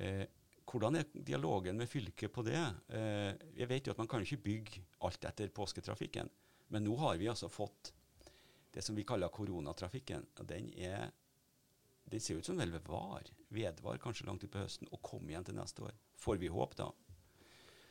Uh, 0.00 0.24
hvordan 0.66 0.98
er 0.98 1.10
dialogen 1.14 1.78
med 1.78 1.90
fylket 1.90 2.32
på 2.34 2.42
det? 2.46 2.62
Uh, 2.90 3.36
jeg 3.58 3.70
vet 3.70 3.86
jo 3.86 3.94
at 3.94 4.00
man 4.00 4.10
kan 4.10 4.24
ikke 4.24 4.42
bygge 4.48 4.82
alt 5.06 5.28
etter 5.28 5.52
påsketrafikken, 5.54 6.32
men 6.74 6.86
nå 6.88 6.96
har 7.04 7.20
vi 7.20 7.30
altså 7.30 7.52
fått 7.52 7.92
det 8.76 8.82
som 8.84 8.96
vi 8.98 9.06
kaller 9.08 9.32
koronatrafikken. 9.32 10.26
og 10.40 10.48
Den, 10.50 10.68
er, 10.74 11.08
den 12.10 12.20
ser 12.20 12.40
ut 12.40 12.48
som 12.48 12.58
den 12.58 12.74
vil 12.74 12.82
var, 12.90 13.24
vedvar 13.48 14.00
kanskje 14.02 14.26
langt 14.26 14.44
utpå 14.44 14.60
høsten 14.60 14.90
og 14.90 15.00
kommer 15.00 15.32
igjen 15.32 15.46
til 15.48 15.56
neste 15.56 15.86
år. 15.86 15.94
Får 16.20 16.42
vi 16.42 16.50
håp, 16.52 16.74
da? 16.76 16.90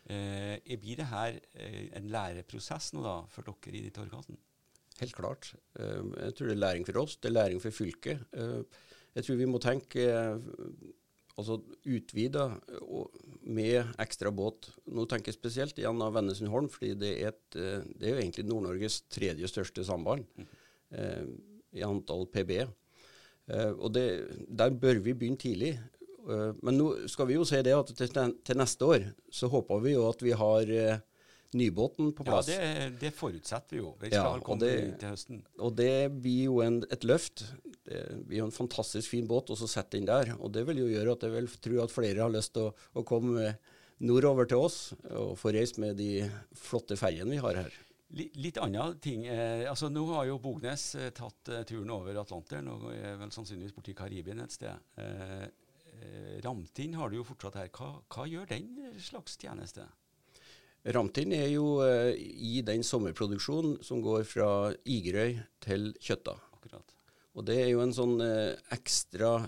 Eh, 0.06 0.76
blir 0.78 1.00
det 1.00 1.08
her 1.10 1.40
eh, 1.58 1.88
en 1.98 2.12
læreprosess 2.14 2.92
nå 2.94 3.02
da, 3.06 3.16
for 3.34 3.48
dere 3.48 3.80
i 3.80 3.94
Torghatten? 3.94 4.38
Helt 5.00 5.16
klart. 5.18 5.50
Eh, 5.80 6.04
jeg 6.28 6.36
tror 6.36 6.52
det 6.52 6.56
er 6.56 6.62
læring 6.62 6.86
for 6.88 7.02
oss, 7.02 7.18
det 7.18 7.32
er 7.32 7.40
læring 7.40 7.64
for 7.64 7.74
fylket. 7.74 8.22
Eh, 8.38 8.62
jeg 9.16 9.26
tror 9.26 9.40
vi 9.40 9.50
må 9.50 9.60
tenke 9.64 10.06
eh, 10.06 10.38
altså 11.36 11.58
utvida 11.90 12.46
med 13.42 13.96
ekstra 14.00 14.32
båt. 14.32 14.70
Nå 14.86 15.08
tenker 15.10 15.34
jeg 15.34 15.40
spesielt 15.40 15.82
igjen 15.82 16.04
av 16.06 16.14
Vennesund-Holm, 16.16 16.70
fordi 16.72 16.94
det 17.02 17.12
er, 17.18 17.34
et, 17.34 17.58
eh, 17.58 17.84
det 17.96 18.08
er, 18.08 18.14
jo 18.14 18.22
egentlig 18.22 18.48
Nord-Norges 18.48 19.02
tredje 19.10 19.50
største 19.52 19.84
samband 19.88 20.28
mm. 20.38 20.50
i 21.76 21.84
antall 21.84 22.28
PB. 22.32 22.52
og 23.82 23.90
det, 23.94 24.06
Der 24.48 24.70
bør 24.70 25.02
vi 25.02 25.14
begynne 25.14 25.38
tidlig. 25.38 25.74
Eh, 26.30 26.54
men 26.66 26.80
nå 26.80 26.92
skal 27.12 27.30
vi 27.30 27.38
jo 27.38 27.46
si 27.48 27.60
det 27.66 27.76
at 27.76 27.92
til, 27.96 28.58
neste 28.60 28.88
år 28.88 29.10
så 29.34 29.50
håper 29.52 29.84
vi 29.84 29.96
jo 29.96 30.08
at 30.10 30.24
vi 30.26 30.34
har 30.38 30.72
uh, 30.72 31.04
nybåten 31.56 32.12
på 32.18 32.26
plass. 32.28 32.50
Ja, 32.52 32.60
det, 32.62 32.90
det 33.04 33.14
forutsetter 33.16 33.78
vi 33.78 33.84
jo. 33.84 33.94
Vi 34.02 34.12
skal 34.12 34.40
ja, 34.40 34.44
komme 34.46 34.66
det, 34.66 34.74
til 35.02 35.14
høsten. 35.14 35.46
Og 35.60 35.78
det 35.78 35.94
blir 36.16 36.50
jo 36.50 36.60
en, 36.66 36.82
et 36.92 37.08
løft. 37.08 37.46
Det 37.86 38.02
blir 38.26 38.42
jo 38.42 38.50
en 38.50 38.56
fantastisk 38.56 39.14
fin 39.14 39.28
båt 39.30 39.54
å 39.54 39.60
sette 39.62 40.00
inn 40.00 40.10
der. 40.10 40.34
Og 40.40 40.54
det 40.56 40.66
vil 40.70 40.84
jo 40.84 40.92
gjøre 40.92 41.16
at 41.16 41.26
jeg 41.28 41.36
vil 41.36 41.50
tro 41.68 41.82
at 41.86 41.94
flere 41.94 42.26
har 42.26 42.34
lyst 42.34 42.56
til 42.58 42.70
å, 42.70 42.76
å 42.98 43.06
komme 43.08 43.56
nordover 44.04 44.48
til 44.50 44.60
oss 44.66 44.80
og 45.08 45.38
få 45.40 45.54
reist 45.56 45.80
med 45.80 45.96
de 46.00 46.26
flotte 46.60 46.98
ferjene 47.00 47.32
vi 47.32 47.44
har 47.44 47.62
her. 47.64 47.76
Litt 48.16 48.58
annen 48.62 49.00
ting. 49.04 49.26
Eh, 49.28 49.66
altså 49.70 49.90
Nå 49.90 50.06
har 50.14 50.28
jo 50.30 50.38
Bognes 50.40 50.88
eh, 50.96 51.10
tatt 51.16 51.50
eh, 51.52 51.64
turen 51.68 51.90
over 51.92 52.16
Atlanteren 52.22 52.70
og 52.72 52.90
er 52.94 53.18
vel 53.20 53.34
sannsynligvis 53.34 53.74
borti 53.76 53.96
Karibien 53.98 54.44
et 54.44 54.54
sted. 54.54 54.92
Eh, 56.02 56.26
Eh, 56.36 56.42
Ramtin 56.42 56.94
har 56.94 57.10
du 57.10 57.20
jo 57.20 57.28
fortsatt 57.28 57.60
her. 57.60 57.70
Hva, 57.74 58.02
hva 58.12 58.26
gjør 58.30 58.50
den 58.50 59.00
slags 59.02 59.38
tjeneste? 59.40 59.88
Ramtin 60.86 61.34
er 61.34 61.48
jo 61.50 61.80
uh, 61.82 62.12
i 62.14 62.60
den 62.66 62.84
sommerproduksjonen 62.86 63.80
som 63.84 64.04
går 64.06 64.22
fra 64.30 64.50
Igerøy 64.86 65.40
til 65.66 65.90
Kjøtta. 65.98 66.36
Akkurat. 66.54 66.94
Og 67.34 67.48
det 67.48 67.58
er 67.64 67.72
jo 67.72 67.82
en 67.82 67.96
sånn 67.96 68.20
uh, 68.22 68.54
ekstra 68.76 69.40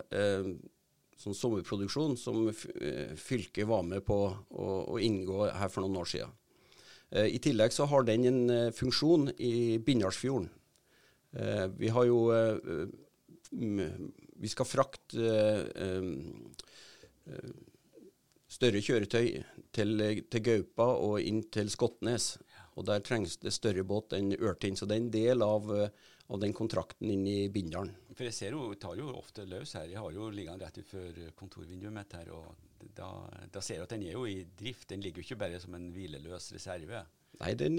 sånn 1.18 1.34
sommerproduksjon 1.34 2.14
som 2.20 2.44
fylket 2.54 3.66
var 3.66 3.82
med 3.86 4.04
på 4.06 4.18
å, 4.30 4.66
å, 4.94 4.98
inngå 5.02 5.48
her 5.50 5.72
for 5.74 5.82
noen 5.82 5.98
år 6.04 6.10
siden. 6.12 6.36
I 7.10 7.40
tillegg 7.42 7.74
så 7.74 7.88
har 7.90 8.06
den 8.06 8.28
en 8.30 8.74
funksjon 8.76 9.32
i 9.42 9.80
Bindalsfjorden. 9.82 10.46
vi 11.80 11.90
har 11.96 12.06
jo 12.06 12.20
vi 14.40 14.50
skal 14.52 14.68
frakte 14.70 15.32
eh, 15.76 16.12
eh, 17.26 17.56
større 18.48 18.82
kjøretøy 18.84 19.32
til, 19.76 20.04
til, 20.30 20.44
Gaupa 20.46 20.90
og 21.04 21.20
inn 21.22 21.44
til 21.54 21.72
Skotnes. 21.74 22.36
Og 22.78 22.86
Der 22.86 23.02
trengs 23.02 23.40
det 23.42 23.56
større 23.56 23.84
båt 23.88 24.14
enn 24.18 24.36
Ørtind. 24.38 24.78
Så 24.78 24.86
det 24.86 24.98
er 24.98 25.04
en 25.06 25.14
del 25.14 25.46
av, 25.46 25.72
eh, 25.74 26.14
av 26.30 26.42
den 26.44 26.54
kontrakten 26.54 27.10
inn 27.12 27.26
i 27.28 27.40
Bindalen. 27.50 27.96
For 28.14 28.26
Jeg 28.30 28.38
ser 28.38 28.58
jo, 28.58 28.70
tar 28.76 28.98
jo 28.98 29.12
ofte 29.18 29.46
løs 29.46 29.74
her. 29.78 29.90
Jeg 29.90 30.02
har 30.02 30.14
jo 30.14 30.30
liggende 30.34 30.66
rett 30.66 30.80
utenfor 30.82 31.34
kontorvinduet 31.38 31.94
mitt 31.94 32.18
her. 32.18 32.32
og 32.34 32.56
da, 32.98 33.10
da 33.52 33.62
ser 33.62 33.80
jeg 33.80 33.88
at 33.88 33.94
den 33.96 34.06
er 34.06 34.18
jo 34.18 34.26
i 34.30 34.44
drift. 34.58 34.90
Den 34.90 35.02
ligger 35.02 35.22
jo 35.22 35.28
ikke 35.28 35.42
bare 35.46 35.62
som 35.62 35.74
en 35.78 35.90
hvileløs 35.94 36.52
reserve. 36.54 37.06
Nei, 37.38 37.52
den 37.54 37.78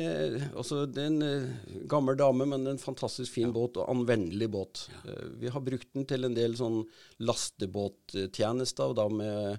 også, 0.55 0.85
det 0.87 1.03
er 1.03 1.09
en 1.11 1.87
gammel 1.91 2.19
dame, 2.19 2.47
men 2.47 2.67
en 2.71 2.79
fantastisk 2.79 3.35
fin 3.35 3.49
ja. 3.49 3.55
båt 3.55 3.81
og 3.81 3.91
anvendelig 3.91 4.47
båt. 4.55 4.85
Ja. 4.93 5.01
Uh, 5.11 5.25
vi 5.43 5.51
har 5.55 5.65
brukt 5.67 5.91
den 5.97 6.07
til 6.09 6.29
en 6.29 6.37
del 6.37 6.55
sånn 6.59 6.85
lastebåttjenester, 7.27 8.95
da 8.95 9.09
med 9.11 9.59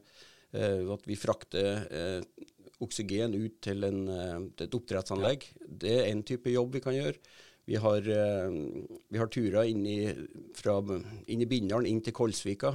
uh, 0.55 0.95
at 0.95 1.03
vi 1.07 1.19
frakter 1.19 2.23
oksygen 2.79 3.35
ut 3.35 3.57
til, 3.59 3.83
en, 3.83 4.05
til 4.55 4.69
et 4.69 4.75
oppdrettsanlegg. 4.77 5.49
Ja. 5.51 5.69
Det 5.83 5.95
er 5.97 6.09
en 6.13 6.23
type 6.23 6.53
jobb 6.53 6.77
vi 6.77 6.83
kan 6.85 6.95
gjøre. 6.95 7.19
Vi 7.69 7.75
har, 7.77 8.01
vi 8.01 9.19
har 9.19 9.27
turer 9.29 9.67
inn 9.69 9.83
i, 9.85 9.97
fra, 10.57 10.79
inn 11.29 11.43
i 11.43 11.45
Bindalen, 11.45 11.85
inn 11.85 11.99
til 12.01 12.15
Kolsvika. 12.17 12.71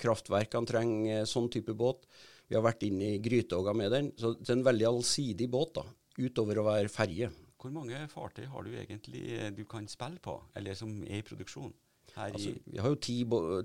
kraftverkene 0.00 0.66
trenger 0.66 1.28
sånn 1.28 1.46
type 1.54 1.76
båt. 1.78 2.08
Vi 2.48 2.56
har 2.56 2.64
vært 2.64 2.82
inn 2.88 2.98
i 3.04 3.12
Grytåga 3.22 3.76
med 3.76 3.94
den. 3.94 4.08
Så 4.18 4.32
det 4.40 4.48
er 4.48 4.56
en 4.56 4.66
veldig 4.66 4.88
allsidig 4.88 5.46
båt. 5.52 5.76
da 5.76 5.84
utover 6.18 6.60
å 6.60 6.66
være 6.68 6.92
ferje. 6.92 7.30
Hvor 7.60 7.72
mange 7.72 8.02
fartøy 8.12 8.44
har 8.52 8.66
du 8.66 8.74
egentlig 8.76 9.24
eh, 9.38 9.50
du 9.54 9.64
kan 9.68 9.86
spille 9.88 10.20
på, 10.22 10.36
eller 10.58 10.76
som 10.78 10.92
er 11.06 11.22
i 11.22 11.26
produksjon? 11.26 11.72
Altså, 12.14 12.52
vi 12.70 12.78
har 12.78 12.92
jo 12.92 12.98
ti, 13.02 13.16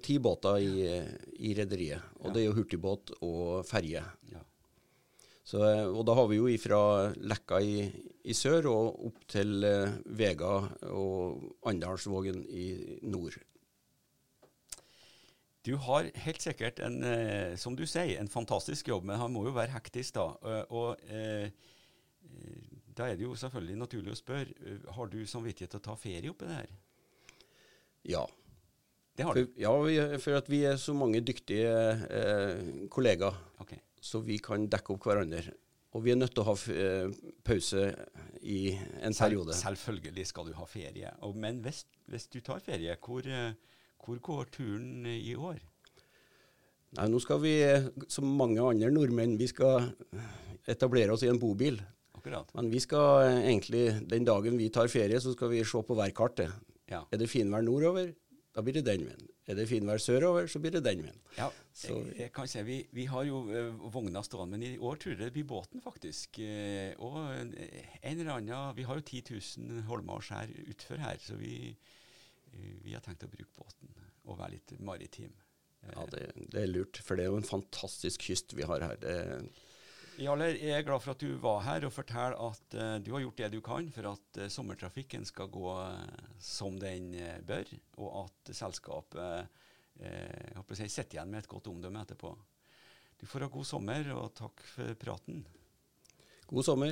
ti 0.02 0.16
båter 0.24 0.64
i, 0.64 0.86
i 1.46 1.52
rederiet, 1.58 2.16
og 2.18 2.30
ja. 2.30 2.34
det 2.34 2.42
er 2.42 2.48
jo 2.48 2.56
hurtigbåt 2.58 3.12
og 3.20 3.68
ferje. 3.68 4.02
Ja. 4.32 4.42
Så, 5.50 5.62
eh, 5.66 5.86
og 5.86 6.04
da 6.06 6.16
har 6.18 6.30
vi 6.30 6.38
jo 6.38 6.50
ifra 6.50 6.80
Lekka 7.18 7.60
i, 7.66 7.86
i 8.30 8.36
sør 8.38 8.70
og 8.72 9.06
opp 9.10 9.24
til 9.30 9.66
uh, 9.66 9.96
Vega 10.06 10.52
og 10.94 11.46
Andalsvågen 11.70 12.44
i 12.46 12.68
nord. 13.10 13.38
Du 15.66 15.74
har 15.86 16.10
helt 16.26 16.46
sikkert 16.46 16.82
en, 16.86 17.02
uh, 17.02 17.58
som 17.58 17.78
du 17.78 17.86
sier, 17.90 18.20
en 18.20 18.30
fantastisk 18.30 18.92
jobb, 18.94 19.10
men 19.10 19.22
han 19.22 19.34
må 19.34 19.48
jo 19.48 19.56
være 19.58 19.74
hektisk, 19.74 20.20
da. 20.20 20.28
Og, 20.38 20.74
og 20.74 21.66
da 23.00 23.08
er 23.08 23.16
det 23.20 23.24
jo 23.28 23.36
selvfølgelig 23.40 23.78
naturlig 23.80 24.12
å 24.12 24.20
spørre, 24.20 24.54
eh, 24.66 24.90
har 24.96 25.08
du 25.12 25.20
samvittighet 25.26 25.72
til 25.72 25.80
å 25.80 25.86
ta 25.90 25.96
ferie 25.96 26.30
oppi 26.32 26.48
det 26.50 26.58
her? 26.58 26.74
Ja. 28.10 28.26
Det 29.16 29.26
har 29.28 29.34
For, 29.36 29.44
du? 29.44 29.60
ja, 29.60 29.72
vi, 29.84 29.96
for 30.24 30.38
at 30.40 30.50
vi 30.52 30.62
er 30.68 30.78
så 30.80 30.94
mange 30.96 31.22
dyktige 31.22 31.72
eh, 32.10 32.88
kollegaer, 32.92 33.36
Okay. 33.60 33.80
så 34.02 34.22
vi 34.24 34.38
kan 34.40 34.68
dekke 34.72 34.94
opp 34.96 35.04
hverandre. 35.10 35.52
Og 35.98 36.04
vi 36.06 36.12
er 36.14 36.20
nødt 36.20 36.32
til 36.36 36.44
å 36.44 36.52
ha 36.52 36.54
eh, 36.72 37.10
pause 37.44 37.82
i 38.46 38.60
en 39.02 39.12
Selv, 39.14 39.26
periode. 39.26 39.56
selvfølgelig 39.58 40.26
skal 40.30 40.46
du 40.48 40.54
ha 40.56 40.68
ferie. 40.70 41.10
Og, 41.26 41.36
men 41.36 41.60
hvis, 41.66 41.82
hvis 42.08 42.28
du 42.32 42.40
tar 42.46 42.60
ferie, 42.64 42.96
hvor, 43.04 43.26
eh, 43.28 43.56
hvor 44.06 44.20
går 44.24 44.52
turen 44.54 45.06
i 45.10 45.34
år? 45.36 45.60
Nei, 46.98 47.08
nå 47.12 47.20
skal 47.22 47.42
vi, 47.44 47.56
eh, 47.66 47.90
som 48.08 48.26
mange 48.38 48.62
andre 48.64 48.92
nordmenn, 48.94 49.36
vi 49.40 49.48
skal 49.52 49.90
etablere 50.70 51.14
oss 51.14 51.26
i 51.26 51.30
en 51.32 51.42
bobil. 51.42 51.82
Akkurat. 52.20 52.54
Men 52.58 52.70
vi 52.72 52.82
skal 52.84 53.26
eh, 53.26 53.42
egentlig, 53.50 53.84
den 54.12 54.28
dagen 54.28 54.60
vi 54.60 54.70
tar 54.74 54.92
ferie, 54.92 55.20
så 55.24 55.34
skal 55.36 55.52
vi 55.54 55.64
se 55.68 55.84
på 55.88 55.98
værkartet. 55.98 56.54
Ja. 56.90 57.04
Er 57.14 57.22
det 57.22 57.30
finvær 57.32 57.64
nordover, 57.66 58.12
da 58.56 58.64
blir 58.66 58.76
det 58.80 58.86
den 58.88 59.06
veien. 59.08 59.28
Er 59.50 59.58
det 59.58 59.66
finvær 59.70 59.98
sørover, 60.02 60.46
så 60.50 60.60
blir 60.62 60.74
det 60.76 60.84
den 60.86 61.04
veien. 61.06 61.20
Ja, 61.38 61.48
Så- 61.74 61.94
jeg, 61.94 62.16
jeg 62.20 62.32
kan 62.34 62.48
si, 62.50 62.62
vi, 62.66 62.78
vi 62.94 63.06
har 63.10 63.24
jo 63.26 63.44
uh, 63.50 63.92
vogna 63.94 64.22
stående, 64.26 64.58
men 64.58 64.66
i 64.68 64.78
år 64.78 64.98
tror 65.02 65.16
jeg 65.16 65.22
det 65.22 65.34
blir 65.34 65.48
båten, 65.50 65.82
faktisk. 65.82 66.38
Uh, 66.42 66.94
og 67.02 67.18
en 67.34 67.54
eller 68.04 68.34
annen 68.36 68.76
Vi 68.78 68.86
har 68.90 69.00
jo 69.00 69.06
10 69.06 69.24
000 69.58 69.84
holmer 69.90 70.20
og 70.20 70.26
skjær 70.26 70.54
utfor 70.70 71.02
her, 71.02 71.18
så 71.22 71.38
vi, 71.40 71.76
uh, 72.54 72.74
vi 72.86 72.94
har 72.94 73.06
tenkt 73.06 73.26
å 73.26 73.32
bruke 73.32 73.54
båten 73.58 73.94
og 74.30 74.38
være 74.38 74.58
litt 74.58 74.76
maritim. 74.86 75.34
Ja, 75.88 76.04
det, 76.12 76.26
det 76.52 76.62
er 76.66 76.70
lurt, 76.70 77.00
for 77.06 77.16
det 77.16 77.26
er 77.26 77.32
jo 77.32 77.40
en 77.40 77.48
fantastisk 77.48 78.26
kyst 78.28 78.54
vi 78.58 78.66
har 78.68 78.84
her. 78.84 78.98
Det, 79.00 79.16
Jarler, 80.20 80.58
jeg 80.60 80.76
er 80.76 80.84
glad 80.84 81.00
for 81.00 81.14
at 81.14 81.22
du 81.24 81.30
var 81.40 81.62
her 81.64 81.86
og 81.88 81.94
forteller 81.96 82.34
at 82.44 82.76
uh, 82.76 82.98
du 83.00 83.14
har 83.14 83.22
gjort 83.24 83.38
det 83.40 83.48
du 83.54 83.62
kan 83.64 83.86
for 83.96 84.10
at 84.10 84.40
uh, 84.42 84.50
sommertrafikken 84.52 85.24
skal 85.24 85.48
gå 85.48 85.64
uh, 85.72 86.26
som 86.44 86.76
den 86.82 87.14
bør, 87.48 87.70
og 88.04 88.26
at 88.26 88.52
selskapet 88.58 89.48
uh, 90.04 90.74
si, 90.76 90.90
sitter 90.92 91.16
igjen 91.22 91.32
med 91.32 91.46
et 91.46 91.52
godt 91.54 91.70
omdømme 91.72 92.04
etterpå. 92.04 92.34
Du 93.16 93.24
får 93.32 93.46
ha 93.46 93.52
god 93.54 93.70
sommer, 93.70 94.12
og 94.18 94.34
takk 94.36 94.66
for 94.74 95.00
praten. 95.00 95.40
god 96.52 96.68
sommer. 96.68 96.92